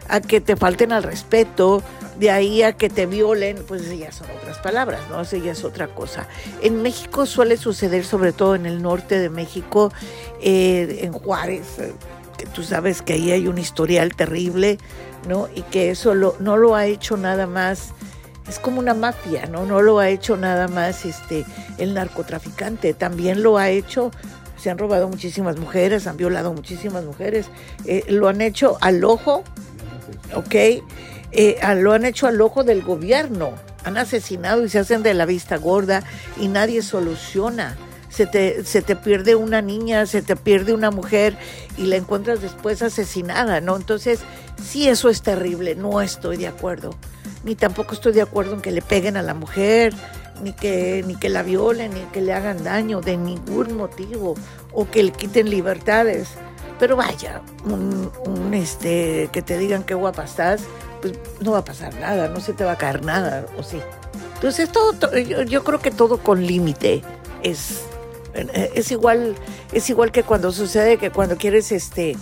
a 0.07 0.21
que 0.21 0.41
te 0.41 0.55
falten 0.55 0.93
al 0.93 1.03
respeto, 1.03 1.83
de 2.21 2.31
ahí 2.31 2.63
a 2.63 2.75
que 2.75 2.89
te 2.89 3.07
violen, 3.07 3.65
pues 3.67 3.91
ya 3.99 4.13
son 4.13 4.29
otras 4.41 4.59
palabras, 4.59 5.01
¿no? 5.11 5.21
Eso 5.21 5.37
ya 5.37 5.51
es 5.51 5.65
otra 5.65 5.89
cosa. 5.89 6.29
En 6.61 6.81
México 6.81 7.27
suele 7.27 7.57
suceder, 7.57 8.05
sobre 8.05 8.33
todo 8.33 8.55
en 8.55 8.65
el 8.65 8.81
norte 8.81 9.19
de 9.19 9.29
México, 9.29 9.93
eh, 10.41 11.01
en 11.03 11.13
Juárez, 11.13 11.67
eh, 11.81 11.93
que 12.39 12.47
tú 12.47 12.63
sabes 12.63 13.03
que 13.03 13.15
ahí 13.15 13.33
hay 13.33 13.49
un 13.49 13.59
historial 13.59 14.15
terrible, 14.15 14.79
¿no? 15.27 15.49
Y 15.57 15.63
que 15.63 15.91
eso 15.91 16.15
no 16.15 16.57
lo 16.57 16.77
ha 16.77 16.87
hecho 16.87 17.17
nada 17.17 17.49
más 17.49 17.95
es 18.53 18.59
como 18.59 18.81
una 18.81 18.93
mafia, 18.93 19.47
¿no? 19.47 19.65
No 19.65 19.81
lo 19.81 19.99
ha 19.99 20.11
hecho 20.11 20.37
nada 20.37 20.69
más 20.69 21.07
este 21.07 21.47
el 21.79 21.95
narcotraficante, 21.95 22.93
también 22.93 23.43
lo 23.43 23.57
ha 23.57 23.71
hecho, 23.71 24.11
se 24.59 24.69
han 24.69 24.77
robado 24.77 25.09
muchísimas 25.09 25.59
mujeres, 25.59 26.07
han 26.07 26.19
violado 26.19 26.53
muchísimas 26.53 27.03
mujeres, 27.03 27.47
eh, 27.87 28.05
lo 28.09 28.29
han 28.29 28.43
hecho 28.43 28.77
al 28.83 29.05
ojo, 29.05 29.43
¿ok? 30.35 30.55
Eh, 30.55 31.59
lo 31.77 31.95
han 31.95 32.05
hecho 32.05 32.27
al 32.27 32.43
ojo 32.43 32.63
del 32.63 32.83
gobierno. 32.83 33.55
Han 33.85 33.97
asesinado 33.97 34.63
y 34.65 34.69
se 34.69 34.79
hacen 34.79 35.03
de 35.03 35.15
la 35.15 35.25
vista 35.25 35.57
gorda 35.57 36.05
y 36.39 36.49
nadie 36.49 36.83
soluciona. 36.83 37.77
Se 38.11 38.27
te, 38.27 38.65
se 38.67 38.83
te 38.83 38.97
pierde 38.97 39.35
una 39.35 39.63
niña, 39.63 40.05
se 40.05 40.21
te 40.21 40.37
pierde 40.37 40.75
una 40.75 40.91
mujer 40.91 41.39
y 41.79 41.87
la 41.87 41.97
encuentras 41.97 42.43
después 42.43 42.83
asesinada, 42.83 43.63
¿no? 43.63 43.77
Entonces, 43.77 44.21
sí, 44.63 44.89
eso 44.89 45.09
es 45.09 45.23
terrible, 45.23 45.75
no 45.75 46.03
estoy 46.03 46.37
de 46.37 46.49
acuerdo. 46.49 46.95
Ni 47.45 47.55
tampoco 47.55 47.95
estoy 47.95 48.13
de 48.13 48.23
acuerdo 48.23 48.55
en 48.55 48.61
que 48.61 48.71
le 48.71 48.83
peguen 48.83 49.17
a 49.17 49.23
la 49.23 49.35
mujer, 49.35 49.95
ni 50.43 50.53
que, 50.53 51.05
ni 51.07 51.17
que 51.17 51.29
la 51.29 51.43
violen, 51.43 51.93
ni 51.93 52.01
que 52.13 52.21
le 52.21 52.33
hagan 52.33 52.63
daño 52.63 53.01
de 53.01 53.17
ningún 53.17 53.77
motivo, 53.77 54.35
o 54.73 54.89
que 54.89 55.03
le 55.03 55.13
quiten 55.13 55.51
libertades. 55.51 56.29
Pero 56.79 56.97
vaya, 56.97 57.43
un, 57.65 58.11
este, 58.55 59.29
que 59.33 59.43
te 59.43 59.59
digan 59.59 59.85
qué 59.85 59.95
guapa 59.95 60.25
estás, 60.25 60.63
pues 61.01 61.15
no 61.41 61.53
va 61.53 61.59
a 61.59 61.65
pasar 61.65 61.95
nada, 61.95 62.29
no 62.29 62.41
se 62.41 62.53
te 62.53 62.65
va 62.65 62.73
a 62.73 62.79
caer 62.79 63.05
nada, 63.05 63.47
o 63.59 63.63
sí. 63.63 63.79
Entonces, 64.35 64.71
todo, 64.71 65.17
yo, 65.17 65.63
creo 65.63 65.79
que 65.81 65.93
todo 65.93 66.19
con 66.19 66.45
límite 66.45 67.03
es, 67.43 67.83
es, 68.35 68.91
igual, 68.91 69.37
es 69.73 69.89
igual 69.91 70.11
que 70.11 70.25
cuando 70.25 70.51
sucede 70.51 70.97
que 70.97 71.11
cuando 71.11 71.37
quieres, 71.37 71.71
este, 71.71 72.17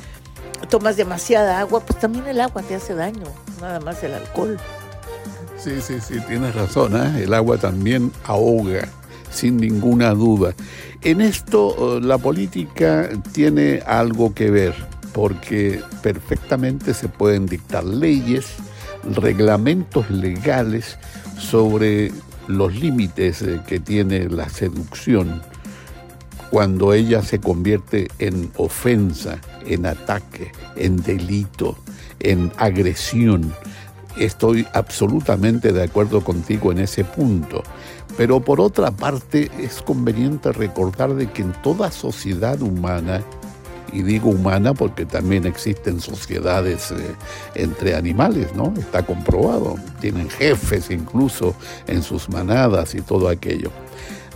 tomas 0.69 0.97
demasiada 0.97 1.59
agua, 1.61 1.81
pues 1.81 1.99
también 1.99 2.27
el 2.27 2.41
agua 2.41 2.63
te 2.63 2.75
hace 2.75 2.95
daño, 2.95 3.25
nada 3.61 3.81
más 3.81 4.03
el 4.03 4.13
alcohol. 4.13 4.59
Sí, 5.63 5.73
sí, 5.83 5.95
sí, 6.01 6.15
tienes 6.27 6.55
razón, 6.55 6.97
¿eh? 6.97 7.25
el 7.25 7.35
agua 7.35 7.59
también 7.59 8.11
ahoga, 8.25 8.89
sin 9.31 9.59
ninguna 9.59 10.15
duda. 10.15 10.55
En 11.03 11.21
esto 11.21 12.01
la 12.01 12.17
política 12.17 13.11
tiene 13.33 13.83
algo 13.87 14.33
que 14.33 14.51
ver, 14.51 14.75
porque 15.13 15.83
perfectamente 16.03 16.95
se 16.95 17.09
pueden 17.09 17.45
dictar 17.45 17.85
leyes, 17.85 18.47
reglamentos 19.15 20.11
legales 20.11 20.99
sobre 21.39 22.11
los 22.47 22.75
límites 22.75 23.43
eh, 23.43 23.61
que 23.67 23.81
tiene 23.81 24.31
la 24.31 24.49
seducción 24.49 25.43
cuando 26.51 26.93
ella 26.93 27.23
se 27.23 27.39
convierte 27.39 28.09
en 28.19 28.51
ofensa, 28.57 29.39
en 29.67 29.87
ataque, 29.87 30.53
en 30.77 30.97
delito, 31.03 31.79
en 32.19 32.51
agresión. 32.57 33.55
Estoy 34.21 34.67
absolutamente 34.75 35.73
de 35.73 35.83
acuerdo 35.83 36.23
contigo 36.23 36.71
en 36.73 36.81
ese 36.81 37.05
punto. 37.05 37.63
Pero 38.19 38.41
por 38.41 38.61
otra 38.61 38.91
parte 38.91 39.51
es 39.59 39.81
conveniente 39.81 40.53
recordar 40.53 41.15
de 41.15 41.31
que 41.31 41.41
en 41.41 41.53
toda 41.63 41.91
sociedad 41.91 42.61
humana 42.61 43.23
y 43.95 44.03
digo 44.03 44.29
humana 44.29 44.75
porque 44.75 45.07
también 45.07 45.47
existen 45.47 46.01
sociedades 46.01 46.91
eh, 46.91 47.15
entre 47.55 47.95
animales, 47.95 48.55
¿no? 48.55 48.75
Está 48.79 49.07
comprobado. 49.07 49.77
Tienen 50.03 50.29
jefes 50.29 50.91
incluso 50.91 51.55
en 51.87 52.03
sus 52.03 52.29
manadas 52.29 52.95
y 52.95 53.01
todo 53.01 53.27
aquello. 53.27 53.71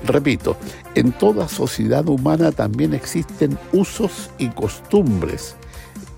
Repito, 0.06 0.56
en 0.94 1.12
toda 1.12 1.46
sociedad 1.46 2.08
humana 2.08 2.52
también 2.52 2.94
existen 2.94 3.58
usos 3.74 4.30
y 4.38 4.48
costumbres 4.48 5.56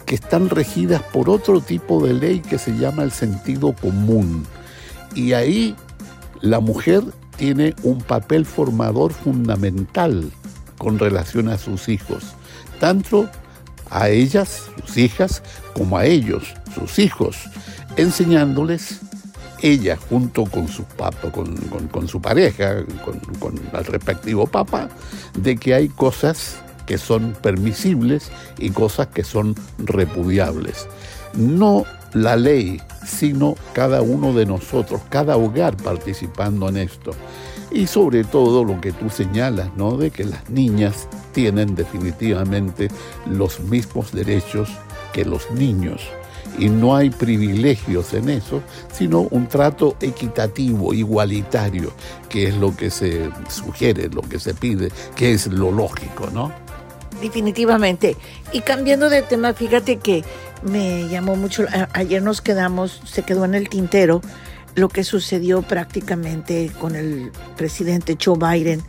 que 0.06 0.14
están 0.14 0.48
regidas 0.48 1.02
por 1.02 1.28
otro 1.28 1.60
tipo 1.60 2.04
de 2.06 2.14
ley 2.14 2.40
que 2.40 2.58
se 2.58 2.70
llama 2.76 3.02
el 3.02 3.10
sentido 3.10 3.72
común. 3.74 4.46
Y 5.14 5.32
ahí 5.32 5.74
la 6.40 6.60
mujer 6.60 7.02
tiene 7.36 7.74
un 7.82 8.00
papel 8.00 8.46
formador 8.46 9.12
fundamental 9.12 10.30
con 10.78 10.98
relación 10.98 11.48
a 11.48 11.58
sus 11.58 11.88
hijos, 11.88 12.34
tanto 12.78 13.28
a 13.90 14.08
ellas, 14.08 14.70
sus 14.84 14.96
hijas, 14.96 15.42
como 15.74 15.98
a 15.98 16.06
ellos, 16.06 16.54
sus 16.74 16.98
hijos, 16.98 17.36
enseñándoles 17.96 19.00
ella 19.62 19.96
junto 20.08 20.44
con 20.44 20.68
su 20.68 20.84
papá, 20.84 21.30
con, 21.30 22.08
su 22.08 22.20
pareja, 22.20 22.84
con, 23.04 23.18
con, 23.38 23.54
el 23.72 23.84
respectivo 23.86 24.46
papá, 24.46 24.88
de 25.38 25.56
que 25.56 25.74
hay 25.74 25.88
cosas 25.88 26.58
que 26.86 26.98
son 26.98 27.36
permisibles 27.42 28.30
y 28.58 28.70
cosas 28.70 29.08
que 29.08 29.24
son 29.24 29.54
repudiables. 29.78 30.86
No 31.34 31.84
la 32.14 32.36
ley, 32.36 32.80
sino 33.04 33.56
cada 33.72 34.00
uno 34.00 34.32
de 34.32 34.46
nosotros, 34.46 35.02
cada 35.10 35.36
hogar 35.36 35.76
participando 35.76 36.68
en 36.68 36.78
esto. 36.78 37.10
Y 37.70 37.86
sobre 37.86 38.24
todo 38.24 38.64
lo 38.64 38.80
que 38.80 38.92
tú 38.92 39.10
señalas, 39.10 39.70
¿no? 39.76 39.96
De 39.96 40.10
que 40.10 40.24
las 40.24 40.48
niñas 40.48 41.08
tienen 41.32 41.74
definitivamente 41.74 42.88
los 43.28 43.60
mismos 43.60 44.12
derechos 44.12 44.70
que 45.12 45.24
los 45.24 45.50
niños. 45.50 46.02
Y 46.58 46.70
no 46.70 46.96
hay 46.96 47.10
privilegios 47.10 48.14
en 48.14 48.30
eso, 48.30 48.62
sino 48.90 49.22
un 49.30 49.46
trato 49.46 49.96
equitativo, 50.00 50.94
igualitario, 50.94 51.92
que 52.30 52.48
es 52.48 52.56
lo 52.56 52.74
que 52.74 52.90
se 52.90 53.30
sugiere, 53.48 54.08
lo 54.08 54.22
que 54.22 54.38
se 54.38 54.54
pide, 54.54 54.90
que 55.14 55.32
es 55.32 55.48
lo 55.48 55.70
lógico, 55.70 56.30
¿no? 56.32 56.50
Definitivamente. 57.20 58.16
Y 58.52 58.60
cambiando 58.60 59.08
de 59.08 59.22
tema, 59.22 59.54
fíjate 59.54 59.96
que 59.96 60.24
me 60.62 61.08
llamó 61.08 61.36
mucho, 61.36 61.64
ayer 61.92 62.22
nos 62.22 62.40
quedamos, 62.40 63.00
se 63.04 63.22
quedó 63.22 63.44
en 63.44 63.54
el 63.54 63.68
tintero 63.68 64.20
lo 64.74 64.88
que 64.88 65.04
sucedió 65.04 65.62
prácticamente 65.62 66.70
con 66.78 66.96
el 66.96 67.32
presidente 67.56 68.18
Joe 68.22 68.36
Biden 68.38 68.82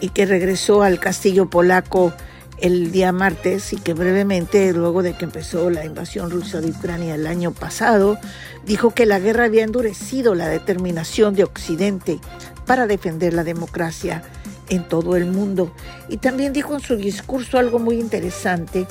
y 0.00 0.10
que 0.10 0.26
regresó 0.26 0.82
al 0.82 0.98
castillo 0.98 1.48
polaco 1.48 2.12
el 2.60 2.90
día 2.90 3.12
martes 3.12 3.72
y 3.72 3.76
que 3.76 3.94
brevemente, 3.94 4.72
luego 4.72 5.02
de 5.04 5.14
que 5.14 5.24
empezó 5.24 5.70
la 5.70 5.84
invasión 5.84 6.30
rusa 6.30 6.60
de 6.60 6.70
Ucrania 6.70 7.14
el 7.14 7.28
año 7.28 7.52
pasado, 7.52 8.18
dijo 8.66 8.90
que 8.90 9.06
la 9.06 9.20
guerra 9.20 9.44
había 9.44 9.62
endurecido 9.62 10.34
la 10.34 10.48
determinación 10.48 11.34
de 11.34 11.44
Occidente 11.44 12.18
para 12.66 12.88
defender 12.88 13.32
la 13.32 13.44
democracia 13.44 14.22
en 14.68 14.84
todo 14.84 15.16
el 15.16 15.26
mundo. 15.26 15.72
Y 16.08 16.18
también 16.18 16.52
dijo 16.52 16.74
en 16.74 16.80
su 16.80 16.96
discurso 16.96 17.58
algo 17.58 17.78
muy 17.78 17.98
interesante, 17.98 18.86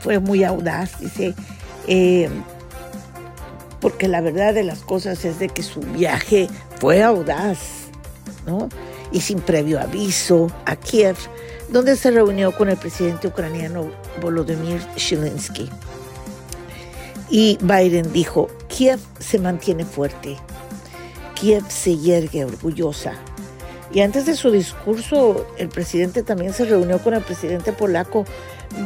fue 0.00 0.18
muy 0.18 0.44
audaz, 0.44 1.00
dice, 1.00 1.34
eh, 1.86 2.28
porque 3.80 4.08
la 4.08 4.20
verdad 4.20 4.54
de 4.54 4.62
las 4.62 4.80
cosas 4.80 5.24
es 5.24 5.38
de 5.38 5.48
que 5.48 5.62
su 5.62 5.80
viaje 5.80 6.48
fue 6.80 7.02
audaz, 7.02 7.58
¿no? 8.46 8.68
Y 9.12 9.20
sin 9.20 9.40
previo 9.40 9.80
aviso 9.80 10.50
a 10.64 10.76
Kiev, 10.76 11.16
donde 11.70 11.96
se 11.96 12.10
reunió 12.10 12.52
con 12.52 12.68
el 12.68 12.76
presidente 12.76 13.28
ucraniano 13.28 13.90
Volodymyr 14.20 14.80
Zelensky. 14.96 15.68
Y 17.30 17.58
Biden 17.60 18.12
dijo, 18.12 18.48
Kiev 18.68 19.00
se 19.18 19.38
mantiene 19.38 19.84
fuerte, 19.84 20.36
Kiev 21.34 21.64
se 21.68 21.96
yergue 21.98 22.44
orgullosa. 22.44 23.12
Y 23.96 24.02
antes 24.02 24.26
de 24.26 24.36
su 24.36 24.50
discurso, 24.50 25.46
el 25.56 25.70
presidente 25.70 26.22
también 26.22 26.52
se 26.52 26.66
reunió 26.66 26.98
con 26.98 27.14
el 27.14 27.22
presidente 27.22 27.72
polaco 27.72 28.26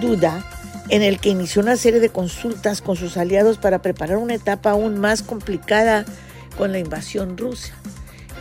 Duda, 0.00 0.48
en 0.88 1.02
el 1.02 1.18
que 1.18 1.30
inició 1.30 1.62
una 1.62 1.76
serie 1.76 1.98
de 1.98 2.10
consultas 2.10 2.80
con 2.80 2.94
sus 2.94 3.16
aliados 3.16 3.58
para 3.58 3.82
preparar 3.82 4.18
una 4.18 4.34
etapa 4.34 4.70
aún 4.70 5.00
más 5.00 5.24
complicada 5.24 6.04
con 6.56 6.70
la 6.70 6.78
invasión 6.78 7.36
rusa. 7.36 7.74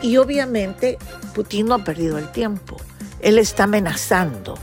Y 0.00 0.18
obviamente 0.18 0.96
Putin 1.34 1.66
no 1.66 1.74
ha 1.74 1.82
perdido 1.82 2.18
el 2.18 2.30
tiempo. 2.30 2.76
Él 3.20 3.40
está 3.40 3.64
amenazando. 3.64 4.56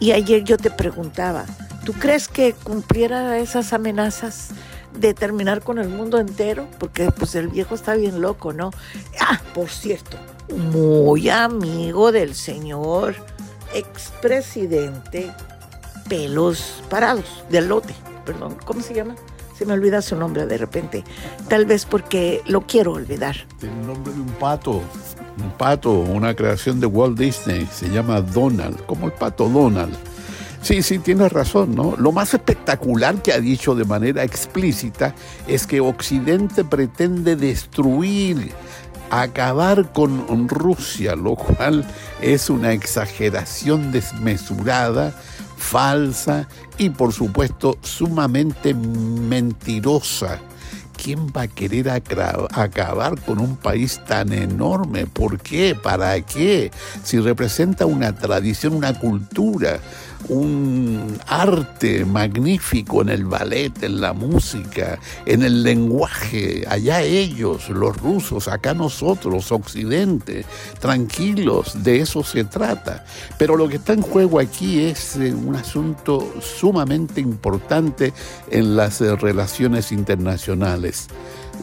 Y 0.00 0.10
ayer 0.10 0.42
yo 0.42 0.56
te 0.56 0.72
preguntaba, 0.72 1.46
¿tú 1.84 1.92
crees 1.92 2.26
que 2.26 2.54
cumpliera 2.54 3.38
esas 3.38 3.72
amenazas 3.72 4.48
de 4.98 5.14
terminar 5.14 5.62
con 5.62 5.78
el 5.78 5.88
mundo 5.88 6.18
entero? 6.18 6.66
Porque 6.80 7.12
pues 7.12 7.36
el 7.36 7.46
viejo 7.46 7.76
está 7.76 7.94
bien 7.94 8.20
loco, 8.20 8.52
¿no? 8.52 8.72
Ah, 9.20 9.40
por 9.54 9.68
cierto, 9.68 10.16
muy 10.52 11.28
amigo 11.28 12.12
del 12.12 12.34
señor 12.34 13.14
expresidente 13.74 15.30
pelos 16.08 16.82
parados 16.90 17.44
del 17.50 17.68
lote, 17.68 17.94
perdón, 18.24 18.56
¿cómo 18.64 18.80
se 18.80 18.94
llama? 18.94 19.14
Se 19.56 19.64
me 19.64 19.72
olvida 19.72 20.02
su 20.02 20.16
nombre 20.16 20.46
de 20.46 20.58
repente, 20.58 21.04
tal 21.48 21.66
vez 21.66 21.86
porque 21.86 22.42
lo 22.46 22.62
quiero 22.66 22.92
olvidar. 22.92 23.36
El 23.62 23.86
nombre 23.86 24.12
de 24.12 24.20
un 24.20 24.32
pato, 24.32 24.82
un 25.42 25.50
pato, 25.56 25.92
una 25.92 26.34
creación 26.34 26.80
de 26.80 26.86
Walt 26.86 27.18
Disney, 27.18 27.66
se 27.72 27.88
llama 27.88 28.20
Donald, 28.20 28.84
como 28.86 29.06
el 29.06 29.12
pato 29.12 29.48
Donald. 29.48 29.96
Sí, 30.62 30.80
sí, 30.82 31.00
tienes 31.00 31.32
razón, 31.32 31.74
¿no? 31.74 31.96
Lo 31.96 32.12
más 32.12 32.34
espectacular 32.34 33.20
que 33.20 33.32
ha 33.32 33.40
dicho 33.40 33.74
de 33.74 33.84
manera 33.84 34.22
explícita 34.22 35.12
es 35.48 35.66
que 35.66 35.80
Occidente 35.80 36.64
pretende 36.64 37.34
destruir, 37.34 38.52
acabar 39.12 39.92
con 39.92 40.48
Rusia, 40.48 41.14
lo 41.14 41.36
cual 41.36 41.84
es 42.20 42.48
una 42.48 42.72
exageración 42.72 43.92
desmesurada 43.92 45.14
falsa 45.56 46.48
y 46.78 46.90
por 46.90 47.12
supuesto 47.12 47.78
sumamente 47.82 48.74
mentirosa. 48.74 50.40
¿Quién 50.96 51.28
va 51.28 51.42
a 51.42 51.48
querer 51.48 51.90
acabar 51.90 53.20
con 53.22 53.38
un 53.38 53.56
país 53.56 54.00
tan 54.06 54.32
enorme? 54.32 55.06
¿Por 55.06 55.40
qué? 55.40 55.74
¿Para 55.74 56.20
qué? 56.20 56.70
Si 57.02 57.18
representa 57.18 57.86
una 57.86 58.14
tradición, 58.14 58.74
una 58.74 58.98
cultura, 58.98 59.80
un 60.28 61.18
arte 61.26 62.04
magnífico 62.04 63.02
en 63.02 63.08
el 63.08 63.24
ballet, 63.24 63.82
en 63.82 64.00
la 64.00 64.12
música, 64.12 64.98
en 65.26 65.42
el 65.42 65.62
lenguaje. 65.62 66.64
Allá 66.68 67.02
ellos, 67.02 67.68
los 67.68 67.96
rusos, 67.96 68.48
acá 68.48 68.74
nosotros, 68.74 69.52
Occidente, 69.52 70.44
tranquilos, 70.80 71.82
de 71.82 72.00
eso 72.00 72.22
se 72.22 72.44
trata. 72.44 73.04
Pero 73.38 73.56
lo 73.56 73.68
que 73.68 73.76
está 73.76 73.92
en 73.92 74.02
juego 74.02 74.38
aquí 74.38 74.80
es 74.80 75.16
eh, 75.16 75.34
un 75.34 75.56
asunto 75.56 76.32
sumamente 76.40 77.20
importante 77.20 78.12
en 78.50 78.76
las 78.76 79.00
eh, 79.00 79.14
relaciones 79.16 79.92
internacionales. 79.92 81.08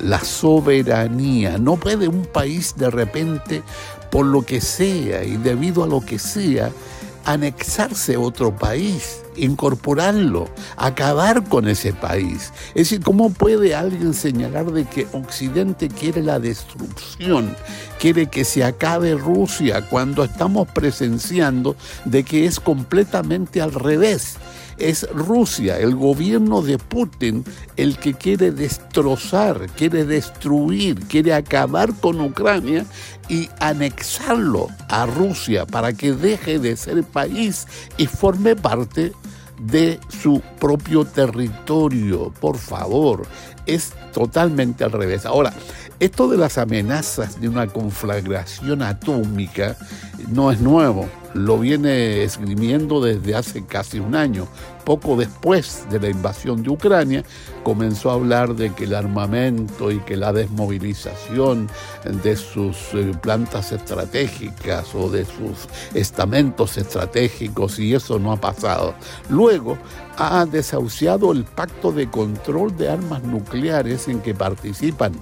La 0.01 0.19
soberanía. 0.19 1.57
No 1.57 1.75
puede 1.77 2.07
un 2.07 2.25
país 2.25 2.75
de 2.77 2.89
repente, 2.89 3.63
por 4.11 4.25
lo 4.25 4.41
que 4.41 4.61
sea 4.61 5.23
y 5.23 5.37
debido 5.37 5.83
a 5.83 5.87
lo 5.87 6.01
que 6.01 6.19
sea, 6.19 6.71
anexarse 7.29 8.15
a 8.15 8.19
otro 8.19 8.55
país, 8.55 9.21
incorporarlo, 9.35 10.49
acabar 10.77 11.47
con 11.47 11.67
ese 11.67 11.93
país. 11.93 12.51
Es 12.69 12.89
decir, 12.89 13.01
¿cómo 13.01 13.31
puede 13.31 13.75
alguien 13.75 14.15
señalar 14.15 14.71
de 14.71 14.85
que 14.85 15.05
Occidente 15.13 15.89
quiere 15.89 16.23
la 16.23 16.39
destrucción, 16.39 17.55
quiere 17.99 18.25
que 18.27 18.43
se 18.43 18.63
acabe 18.63 19.13
Rusia 19.13 19.87
cuando 19.89 20.23
estamos 20.23 20.67
presenciando 20.71 21.75
de 22.03 22.23
que 22.23 22.45
es 22.45 22.59
completamente 22.59 23.61
al 23.61 23.73
revés? 23.73 24.37
Es 24.79 25.07
Rusia, 25.13 25.77
el 25.77 25.95
gobierno 25.95 26.61
de 26.61 26.77
Putin, 26.77 27.43
el 27.77 27.97
que 27.97 28.13
quiere 28.13 28.51
destrozar, 28.51 29.67
quiere 29.75 30.05
destruir, 30.05 30.99
quiere 31.07 31.33
acabar 31.33 31.93
con 31.93 32.19
Ucrania 32.21 32.85
y 33.27 33.49
anexarlo 33.59 34.67
a 34.87 35.05
Rusia 35.05 35.65
para 35.65 35.93
que 35.93 36.13
deje 36.13 36.59
de 36.59 36.75
ser 36.75 37.03
país 37.03 37.67
y 37.97 38.07
forme 38.07 38.55
parte 38.55 39.13
de 39.59 39.99
su 40.21 40.41
propio 40.59 41.05
territorio. 41.05 42.33
Por 42.39 42.57
favor, 42.57 43.27
es 43.65 43.93
totalmente 44.13 44.83
al 44.83 44.91
revés. 44.91 45.25
Ahora, 45.25 45.53
Esto 45.99 46.29
de 46.29 46.37
las 46.37 46.57
amenazas 46.57 47.41
de 47.41 47.49
una 47.49 47.67
conflagración 47.67 48.81
atómica 48.81 49.75
no 50.29 50.49
es 50.49 50.61
nuevo, 50.61 51.09
lo 51.33 51.59
viene 51.59 52.23
esgrimiendo 52.23 53.01
desde 53.01 53.35
hace 53.35 53.65
casi 53.65 53.99
un 53.99 54.15
año. 54.15 54.47
Poco 54.85 55.17
después 55.17 55.85
de 55.91 55.99
la 55.99 56.09
invasión 56.09 56.63
de 56.63 56.69
Ucrania, 56.69 57.23
comenzó 57.63 58.09
a 58.09 58.13
hablar 58.13 58.55
de 58.55 58.73
que 58.73 58.85
el 58.85 58.95
armamento 58.95 59.91
y 59.91 59.99
que 59.99 60.15
la 60.15 60.33
desmovilización 60.33 61.69
de 62.23 62.35
sus 62.35 62.77
eh, 62.93 63.11
plantas 63.21 63.71
estratégicas 63.71 64.95
o 64.95 65.09
de 65.09 65.25
sus 65.25 65.67
estamentos 65.93 66.77
estratégicos, 66.77 67.77
y 67.77 67.93
eso 67.93 68.17
no 68.19 68.31
ha 68.31 68.37
pasado. 68.37 68.95
Luego 69.29 69.77
ha 70.17 70.45
desahuciado 70.45 71.31
el 71.33 71.43
pacto 71.43 71.91
de 71.91 72.09
control 72.09 72.75
de 72.75 72.89
armas 72.89 73.21
nucleares 73.23 74.07
en 74.07 74.21
que 74.21 74.33
participan, 74.33 75.13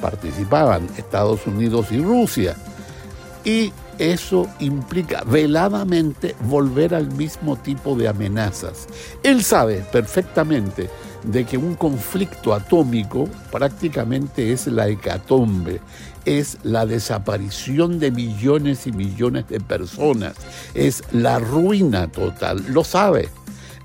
participaban 0.00 0.88
Estados 0.96 1.46
Unidos 1.46 1.86
y 1.90 1.98
Rusia. 1.98 2.56
Y 3.44 3.72
eso 3.98 4.48
implica 4.60 5.22
veladamente 5.24 6.34
volver 6.46 6.94
al 6.94 7.10
mismo 7.12 7.56
tipo 7.56 7.94
de 7.94 8.08
amenazas. 8.08 8.86
Él 9.22 9.42
sabe 9.44 9.84
perfectamente 9.92 10.88
de 11.24 11.44
que 11.44 11.58
un 11.58 11.74
conflicto 11.74 12.54
atómico 12.54 13.28
prácticamente 13.52 14.52
es 14.52 14.66
la 14.66 14.88
hecatombe, 14.88 15.80
es 16.24 16.58
la 16.62 16.86
desaparición 16.86 17.98
de 17.98 18.10
millones 18.10 18.86
y 18.86 18.92
millones 18.92 19.48
de 19.48 19.60
personas, 19.60 20.34
es 20.74 21.02
la 21.12 21.38
ruina 21.38 22.08
total, 22.08 22.64
lo 22.70 22.84
sabe. 22.84 23.28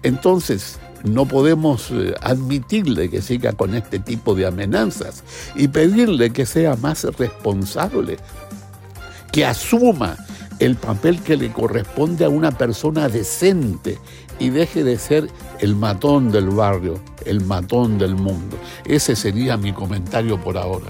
Entonces, 0.04 0.80
no 1.06 1.26
podemos 1.26 1.92
eh, 1.92 2.14
admitirle 2.22 3.10
que 3.10 3.22
siga 3.22 3.54
con 3.54 3.76
este 3.76 4.00
tipo 4.00 4.36
de 4.36 4.46
amenazas 4.46 5.24
y 5.56 5.68
pedirle 5.68 6.32
que 6.32 6.46
sea 6.46 6.76
más 6.76 7.04
responsable, 7.18 8.18
que 9.32 9.46
asuma 9.46 10.18
el 10.60 10.76
papel 10.76 11.22
que 11.22 11.38
le 11.38 11.52
corresponde 11.52 12.26
a 12.26 12.30
una 12.30 12.52
persona 12.52 13.10
decente 13.10 14.00
y 14.40 14.50
deje 14.50 14.84
de 14.84 14.98
ser 14.98 15.30
el 15.60 15.76
matón 15.76 16.32
del 16.32 16.50
barrio, 16.50 17.00
el 17.26 17.42
matón 17.42 17.98
del 17.98 18.16
mundo. 18.16 18.58
Ese 18.86 19.16
sería 19.16 19.58
mi 19.58 19.74
comentario 19.74 20.42
por 20.42 20.58
ahora. 20.58 20.88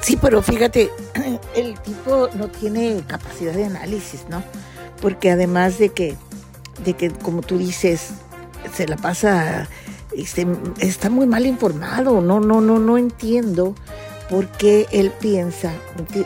Sí, 0.00 0.18
pero 0.20 0.42
fíjate, 0.42 0.90
el 1.54 1.78
tipo 1.80 2.28
no 2.34 2.48
tiene 2.48 3.02
capacidad 3.06 3.52
de 3.52 3.66
análisis, 3.66 4.24
¿no? 4.28 4.42
Porque 5.00 5.30
además 5.30 5.78
de 5.78 5.90
que, 5.90 6.16
de 6.84 6.94
que 6.94 7.10
como 7.10 7.42
tú 7.42 7.58
dices, 7.58 8.10
se 8.74 8.86
la 8.86 8.96
pasa, 8.96 9.68
este, 10.16 10.46
está 10.78 11.10
muy 11.10 11.26
mal 11.26 11.46
informado, 11.46 12.20
no, 12.20 12.40
no, 12.40 12.60
no, 12.60 12.78
no 12.78 12.98
entiendo 12.98 13.74
por 14.28 14.46
qué 14.46 14.86
él 14.92 15.12
piensa 15.20 15.72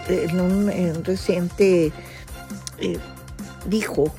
en 0.09 0.41
un, 0.41 1.05
reciente 1.05 1.93
eh, 2.79 2.99
dijo 3.67 4.15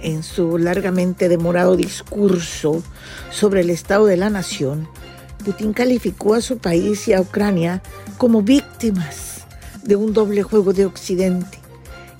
en 0.00 0.22
su 0.22 0.58
largamente 0.58 1.28
demorado 1.28 1.76
discurso 1.76 2.82
sobre 3.30 3.62
el 3.62 3.70
estado 3.70 4.06
de 4.06 4.16
la 4.16 4.30
nación, 4.30 4.88
Putin 5.44 5.72
calificó 5.72 6.34
a 6.34 6.40
su 6.40 6.58
país 6.58 7.08
y 7.08 7.14
a 7.14 7.20
Ucrania 7.20 7.82
como 8.16 8.42
víctimas 8.42 9.44
de 9.82 9.96
un 9.96 10.12
doble 10.12 10.42
juego 10.42 10.72
de 10.72 10.86
Occidente. 10.86 11.58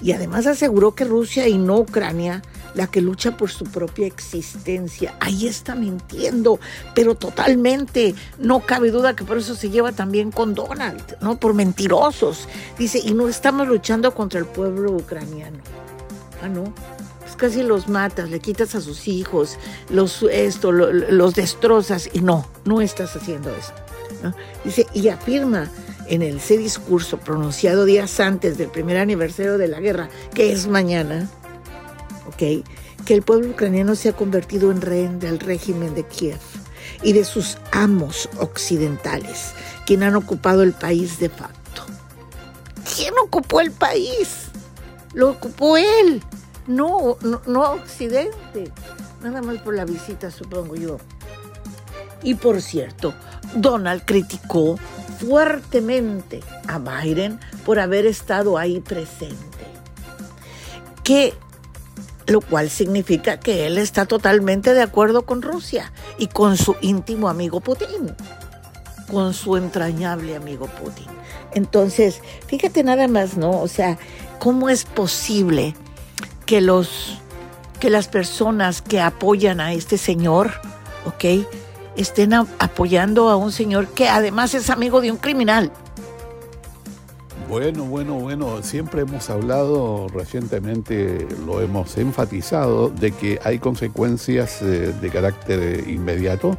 Y 0.02 0.12
además 0.12 0.46
aseguró 0.46 0.94
que 0.94 1.04
Rusia 1.04 1.48
y 1.48 1.56
no 1.56 1.78
Ucrania 1.78 2.42
la 2.74 2.86
que 2.86 3.00
lucha 3.00 3.36
por 3.36 3.50
su 3.50 3.64
propia 3.64 4.06
existencia. 4.06 5.14
Ahí 5.20 5.46
está 5.46 5.74
mintiendo, 5.74 6.58
pero 6.94 7.14
totalmente. 7.14 8.14
No 8.38 8.60
cabe 8.60 8.90
duda 8.90 9.16
que 9.16 9.24
por 9.24 9.38
eso 9.38 9.54
se 9.54 9.70
lleva 9.70 9.92
también 9.92 10.30
con 10.30 10.54
Donald, 10.54 11.16
¿no? 11.20 11.38
Por 11.38 11.54
mentirosos. 11.54 12.48
Dice, 12.78 12.98
y 12.98 13.14
no 13.14 13.28
estamos 13.28 13.68
luchando 13.68 14.14
contra 14.14 14.40
el 14.40 14.46
pueblo 14.46 14.92
ucraniano. 14.92 15.58
Ah, 16.42 16.48
no 16.48 16.72
casi 17.36 17.62
los 17.62 17.88
matas, 17.88 18.30
le 18.30 18.40
quitas 18.40 18.74
a 18.74 18.80
sus 18.80 19.08
hijos, 19.08 19.58
los, 19.90 20.22
esto, 20.22 20.72
los 20.72 21.34
destrozas 21.34 22.08
y 22.12 22.20
no, 22.20 22.46
no 22.64 22.80
estás 22.80 23.16
haciendo 23.16 23.50
eso. 23.50 23.72
Dice, 24.64 24.86
y 24.94 25.08
afirma 25.08 25.70
en 26.06 26.22
ese 26.22 26.56
discurso 26.56 27.18
pronunciado 27.18 27.84
días 27.84 28.20
antes 28.20 28.56
del 28.56 28.68
primer 28.68 28.96
aniversario 28.96 29.58
de 29.58 29.68
la 29.68 29.80
guerra, 29.80 30.08
que 30.34 30.52
es 30.52 30.66
mañana, 30.66 31.28
¿ok? 32.26 32.64
que 33.04 33.14
el 33.14 33.22
pueblo 33.22 33.50
ucraniano 33.50 33.94
se 33.94 34.08
ha 34.08 34.16
convertido 34.16 34.70
en 34.70 34.80
rehén 34.80 35.18
del 35.18 35.38
régimen 35.38 35.94
de 35.94 36.04
Kiev 36.04 36.38
y 37.02 37.12
de 37.12 37.24
sus 37.24 37.58
amos 37.70 38.28
occidentales, 38.38 39.52
quien 39.86 40.02
han 40.02 40.16
ocupado 40.16 40.62
el 40.62 40.72
país 40.72 41.18
de 41.18 41.28
facto. 41.28 41.84
¿Quién 42.96 43.14
ocupó 43.22 43.60
el 43.60 43.72
país? 43.72 44.46
Lo 45.12 45.30
ocupó 45.30 45.76
él. 45.76 46.22
No, 46.66 47.18
no, 47.46 47.72
Occidente. 47.72 48.72
Nada 49.22 49.42
más 49.42 49.58
por 49.58 49.74
la 49.74 49.84
visita, 49.84 50.30
supongo 50.30 50.76
yo. 50.76 50.98
Y 52.22 52.34
por 52.34 52.62
cierto, 52.62 53.14
Donald 53.54 54.02
criticó 54.06 54.78
fuertemente 55.18 56.40
a 56.66 56.78
Biden 56.78 57.38
por 57.66 57.78
haber 57.78 58.06
estado 58.06 58.56
ahí 58.56 58.80
presente. 58.80 59.36
Que 61.02 61.34
lo 62.26 62.40
cual 62.40 62.70
significa 62.70 63.38
que 63.38 63.66
él 63.66 63.78
está 63.78 64.06
totalmente 64.06 64.74
de 64.74 64.82
acuerdo 64.82 65.26
con 65.26 65.42
Rusia 65.42 65.92
y 66.18 66.28
con 66.28 66.56
su 66.56 66.76
íntimo 66.80 67.28
amigo 67.28 67.60
Putin, 67.60 68.14
con 69.10 69.34
su 69.34 69.56
entrañable 69.56 70.36
amigo 70.36 70.66
Putin. 70.66 71.06
Entonces, 71.52 72.20
fíjate 72.46 72.82
nada 72.82 73.08
más, 73.08 73.36
¿no? 73.36 73.60
O 73.60 73.68
sea, 73.68 73.98
¿cómo 74.38 74.68
es 74.68 74.84
posible 74.84 75.74
que 76.46 76.60
los 76.60 77.18
que 77.80 77.90
las 77.90 78.08
personas 78.08 78.80
que 78.80 79.00
apoyan 79.00 79.60
a 79.60 79.74
este 79.74 79.98
señor, 79.98 80.52
¿ok? 81.04 81.46
Estén 81.96 82.32
apoyando 82.32 83.28
a 83.28 83.36
un 83.36 83.52
señor 83.52 83.88
que 83.88 84.08
además 84.08 84.54
es 84.54 84.70
amigo 84.70 85.02
de 85.02 85.10
un 85.10 85.18
criminal. 85.18 85.70
Bueno, 87.54 87.84
bueno, 87.84 88.14
bueno, 88.14 88.64
siempre 88.64 89.02
hemos 89.02 89.30
hablado, 89.30 90.08
recientemente 90.08 91.24
lo 91.46 91.60
hemos 91.60 91.96
enfatizado, 91.98 92.88
de 92.88 93.12
que 93.12 93.38
hay 93.44 93.60
consecuencias 93.60 94.60
eh, 94.60 94.92
de 95.00 95.08
carácter 95.08 95.88
inmediato 95.88 96.58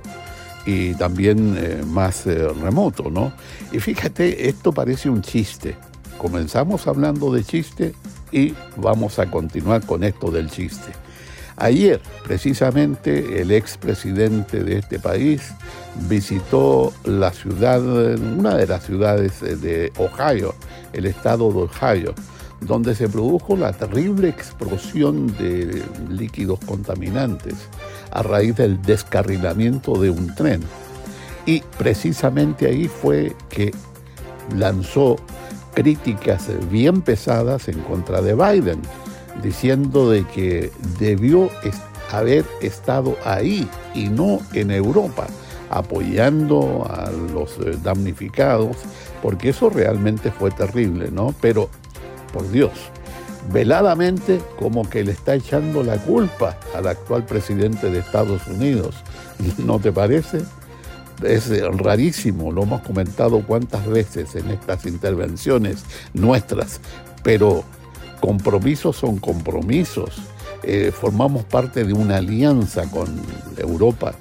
y 0.65 0.93
también 0.93 1.57
eh, 1.57 1.83
más 1.85 2.25
eh, 2.27 2.47
remoto, 2.47 3.09
¿no? 3.09 3.33
Y 3.73 3.79
fíjate, 3.79 4.47
esto 4.47 4.71
parece 4.71 5.09
un 5.09 5.21
chiste. 5.21 5.75
Comenzamos 6.17 6.87
hablando 6.87 7.29
de 7.33 7.43
chiste 7.43 7.93
y 8.31 8.53
vamos 8.77 9.19
a 9.19 9.29
continuar 9.29 9.85
con 9.85 10.01
esto 10.01 10.31
del 10.31 10.49
chiste. 10.49 10.93
Ayer, 11.57 12.01
precisamente, 12.23 13.41
el 13.41 13.51
expresidente 13.51 14.63
de 14.63 14.77
este 14.77 14.99
país 14.99 15.53
visitó 16.07 16.93
la 17.03 17.31
ciudad, 17.31 17.81
una 17.81 18.55
de 18.55 18.67
las 18.67 18.85
ciudades 18.85 19.41
de 19.41 19.91
Ohio, 19.97 20.55
el 20.95 21.05
estado 21.05 21.51
de 21.51 21.63
Ohio, 21.63 22.13
donde 22.61 22.95
se 22.95 23.09
produjo 23.09 23.55
la 23.55 23.73
terrible 23.73 24.29
explosión 24.29 25.27
de 25.37 25.83
líquidos 26.09 26.59
contaminantes 26.65 27.55
a 28.11 28.23
raíz 28.23 28.55
del 28.55 28.81
descarrilamiento 28.81 29.99
de 29.99 30.09
un 30.09 30.33
tren. 30.35 30.61
Y 31.45 31.61
precisamente 31.77 32.67
ahí 32.67 32.87
fue 32.87 33.35
que 33.49 33.71
lanzó 34.55 35.17
críticas 35.73 36.49
bien 36.71 37.01
pesadas 37.01 37.67
en 37.67 37.79
contra 37.81 38.21
de 38.21 38.33
Biden, 38.33 38.81
diciendo 39.43 40.09
de 40.09 40.25
que 40.27 40.71
debió 40.97 41.49
haber 42.11 42.45
estado 42.61 43.17
ahí 43.25 43.67
y 43.93 44.07
no 44.07 44.39
en 44.53 44.71
Europa, 44.71 45.27
apoyando 45.69 46.85
a 46.89 47.09
los 47.11 47.57
eh, 47.57 47.77
damnificados, 47.83 48.77
porque 49.21 49.49
eso 49.49 49.69
realmente 49.69 50.31
fue 50.31 50.51
terrible, 50.51 51.09
¿no? 51.11 51.33
Pero, 51.41 51.69
por 52.33 52.49
Dios, 52.51 52.71
veladamente 53.51 54.39
como 54.57 54.89
que 54.89 55.03
le 55.03 55.11
está 55.11 55.35
echando 55.35 55.83
la 55.83 55.97
culpa 55.97 56.57
al 56.75 56.87
actual 56.87 57.25
presidente 57.25 57.89
de 57.89 57.99
Estados 57.99 58.47
Unidos. 58.47 58.95
¿No 59.57 59.79
te 59.79 59.91
parece? 59.91 60.41
es 61.23 61.49
rarísimo, 61.77 62.51
lo 62.51 62.63
hemos 62.63 62.81
comentado 62.81 63.41
cuántas 63.45 63.87
veces 63.87 64.35
en 64.35 64.51
estas 64.51 64.85
intervenciones 64.85 65.85
nuestras, 66.13 66.81
pero 67.23 67.63
compromisos 68.19 68.97
son 68.97 69.17
compromisos. 69.19 70.21
Eh, 70.63 70.91
formamos 70.91 71.43
parte 71.43 71.83
de 71.83 71.93
una 71.93 72.17
alianza 72.17 72.89
con 72.89 73.07
Europa 73.57 74.15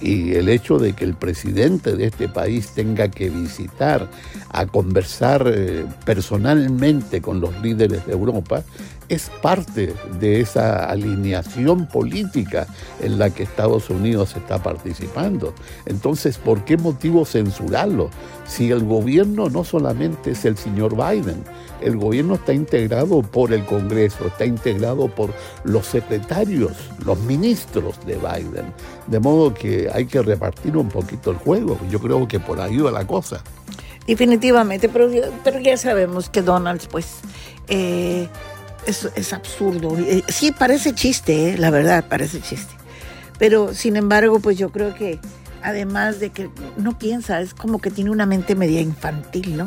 y 0.00 0.34
el 0.34 0.48
hecho 0.48 0.78
de 0.78 0.92
que 0.92 1.04
el 1.04 1.14
presidente 1.14 1.96
de 1.96 2.06
este 2.06 2.28
país 2.28 2.70
tenga 2.74 3.08
que 3.08 3.30
visitar, 3.30 4.08
a 4.50 4.66
conversar 4.66 5.44
eh, 5.46 5.84
personalmente 6.04 7.20
con 7.20 7.40
los 7.40 7.60
líderes 7.62 8.06
de 8.06 8.12
Europa, 8.12 8.64
es 9.08 9.30
parte 9.42 9.94
de 10.20 10.40
esa 10.40 10.84
alineación 10.86 11.86
política 11.86 12.66
en 13.00 13.18
la 13.18 13.30
que 13.30 13.42
Estados 13.42 13.90
Unidos 13.90 14.34
está 14.36 14.62
participando. 14.62 15.54
Entonces, 15.86 16.38
¿por 16.38 16.64
qué 16.64 16.76
motivo 16.76 17.24
censurarlo? 17.24 18.10
Si 18.46 18.70
el 18.70 18.84
gobierno 18.84 19.48
no 19.48 19.64
solamente 19.64 20.32
es 20.32 20.44
el 20.44 20.56
señor 20.56 20.94
Biden, 20.94 21.42
el 21.80 21.96
gobierno 21.96 22.34
está 22.34 22.52
integrado 22.52 23.22
por 23.22 23.52
el 23.52 23.64
Congreso, 23.64 24.26
está 24.26 24.44
integrado 24.44 25.08
por 25.08 25.32
los 25.64 25.86
secretarios, 25.86 26.72
los 27.04 27.18
ministros 27.20 27.94
de 28.04 28.16
Biden. 28.16 28.72
De 29.06 29.20
modo 29.20 29.54
que 29.54 29.88
hay 29.92 30.06
que 30.06 30.22
repartir 30.22 30.76
un 30.76 30.88
poquito 30.88 31.30
el 31.30 31.36
juego. 31.36 31.78
Yo 31.90 32.00
creo 32.00 32.26
que 32.26 32.40
por 32.40 32.60
ahí 32.60 32.78
va 32.78 32.90
la 32.90 33.06
cosa. 33.06 33.42
Definitivamente, 34.06 34.88
pero, 34.88 35.10
ya 35.60 35.76
sabemos 35.76 36.30
que 36.30 36.40
Donald, 36.40 36.80
pues, 36.90 37.18
eh, 37.68 38.26
es, 38.86 39.32
absurdo. 39.32 39.96
Eh, 39.98 40.22
sí, 40.28 40.52
parece 40.52 40.94
chiste, 40.94 41.50
eh, 41.50 41.58
la 41.58 41.70
verdad, 41.70 42.04
parece 42.08 42.40
chiste. 42.40 42.74
Pero, 43.38 43.74
sin 43.74 43.96
embargo, 43.96 44.40
pues 44.40 44.58
yo 44.58 44.70
creo 44.70 44.94
que, 44.94 45.20
además 45.62 46.20
de 46.20 46.30
que 46.30 46.50
no 46.76 46.98
piensa, 46.98 47.40
es 47.40 47.54
como 47.54 47.80
que 47.80 47.90
tiene 47.90 48.10
una 48.10 48.26
mente 48.26 48.54
media 48.54 48.80
infantil, 48.80 49.56
¿no? 49.56 49.66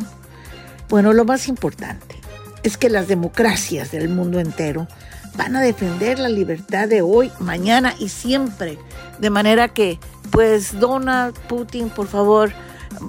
Bueno, 0.89 1.13
lo 1.13 1.23
más 1.23 1.47
importante 1.47 2.15
es 2.63 2.77
que 2.77 2.89
las 2.89 3.07
democracias 3.07 3.91
del 3.91 4.09
mundo 4.09 4.39
entero 4.39 4.87
van 5.35 5.55
a 5.55 5.61
defender 5.61 6.19
la 6.19 6.29
libertad 6.29 6.87
de 6.87 7.01
hoy, 7.01 7.31
mañana 7.39 7.95
y 7.97 8.09
siempre. 8.09 8.77
De 9.19 9.29
manera 9.29 9.69
que, 9.69 9.99
pues, 10.31 10.79
Donald 10.79 11.37
Putin, 11.47 11.89
por 11.89 12.07
favor, 12.07 12.51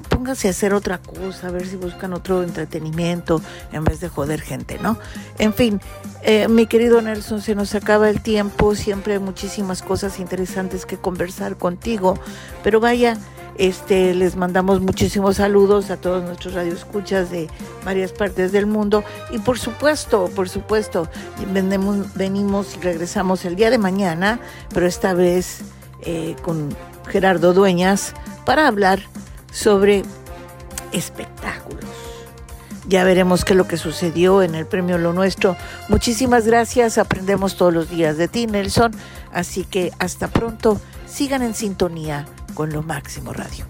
póngase 0.08 0.48
a 0.48 0.50
hacer 0.50 0.74
otra 0.74 0.98
cosa, 0.98 1.48
a 1.48 1.50
ver 1.50 1.66
si 1.66 1.76
buscan 1.76 2.12
otro 2.12 2.42
entretenimiento 2.42 3.40
en 3.72 3.84
vez 3.84 4.00
de 4.00 4.08
joder 4.08 4.40
gente, 4.40 4.78
¿no? 4.78 4.98
En 5.38 5.52
fin, 5.52 5.80
eh, 6.22 6.48
mi 6.48 6.66
querido 6.66 7.00
Nelson, 7.02 7.42
se 7.42 7.54
nos 7.54 7.74
acaba 7.74 8.08
el 8.08 8.22
tiempo, 8.22 8.74
siempre 8.74 9.14
hay 9.14 9.18
muchísimas 9.18 9.82
cosas 9.82 10.18
interesantes 10.18 10.86
que 10.86 10.96
conversar 10.96 11.56
contigo, 11.56 12.18
pero 12.62 12.80
vaya, 12.80 13.18
este, 13.58 14.14
les 14.14 14.36
mandamos 14.36 14.80
muchísimos 14.80 15.36
saludos 15.36 15.90
a 15.90 15.98
todos 15.98 16.22
nuestros 16.24 16.54
radioescuchas 16.54 17.30
de 17.30 17.48
varias 17.84 18.12
partes 18.12 18.50
del 18.50 18.66
mundo 18.66 19.04
y 19.30 19.38
por 19.38 19.58
supuesto, 19.58 20.30
por 20.34 20.48
supuesto, 20.48 21.08
venimos, 21.52 22.14
venimos 22.14 22.76
y 22.76 22.80
regresamos 22.80 23.44
el 23.44 23.56
día 23.56 23.70
de 23.70 23.78
mañana, 23.78 24.40
pero 24.72 24.86
esta 24.86 25.12
vez 25.12 25.60
eh, 26.02 26.34
con 26.42 26.74
Gerardo 27.08 27.52
Dueñas 27.52 28.14
para 28.46 28.66
hablar 28.66 29.00
sobre 29.52 30.02
espectáculos. 30.92 31.84
Ya 32.88 33.04
veremos 33.04 33.44
qué 33.44 33.52
es 33.52 33.56
lo 33.56 33.68
que 33.68 33.76
sucedió 33.76 34.42
en 34.42 34.56
el 34.56 34.66
premio 34.66 34.98
Lo 34.98 35.12
Nuestro. 35.12 35.56
Muchísimas 35.88 36.46
gracias, 36.46 36.98
aprendemos 36.98 37.56
todos 37.56 37.72
los 37.72 37.88
días 37.88 38.16
de 38.16 38.26
ti, 38.26 38.46
Nelson. 38.46 38.92
Así 39.32 39.64
que 39.64 39.92
hasta 40.00 40.26
pronto, 40.28 40.80
sigan 41.06 41.42
en 41.42 41.54
sintonía 41.54 42.26
con 42.54 42.72
lo 42.72 42.82
máximo 42.82 43.32
radio. 43.32 43.64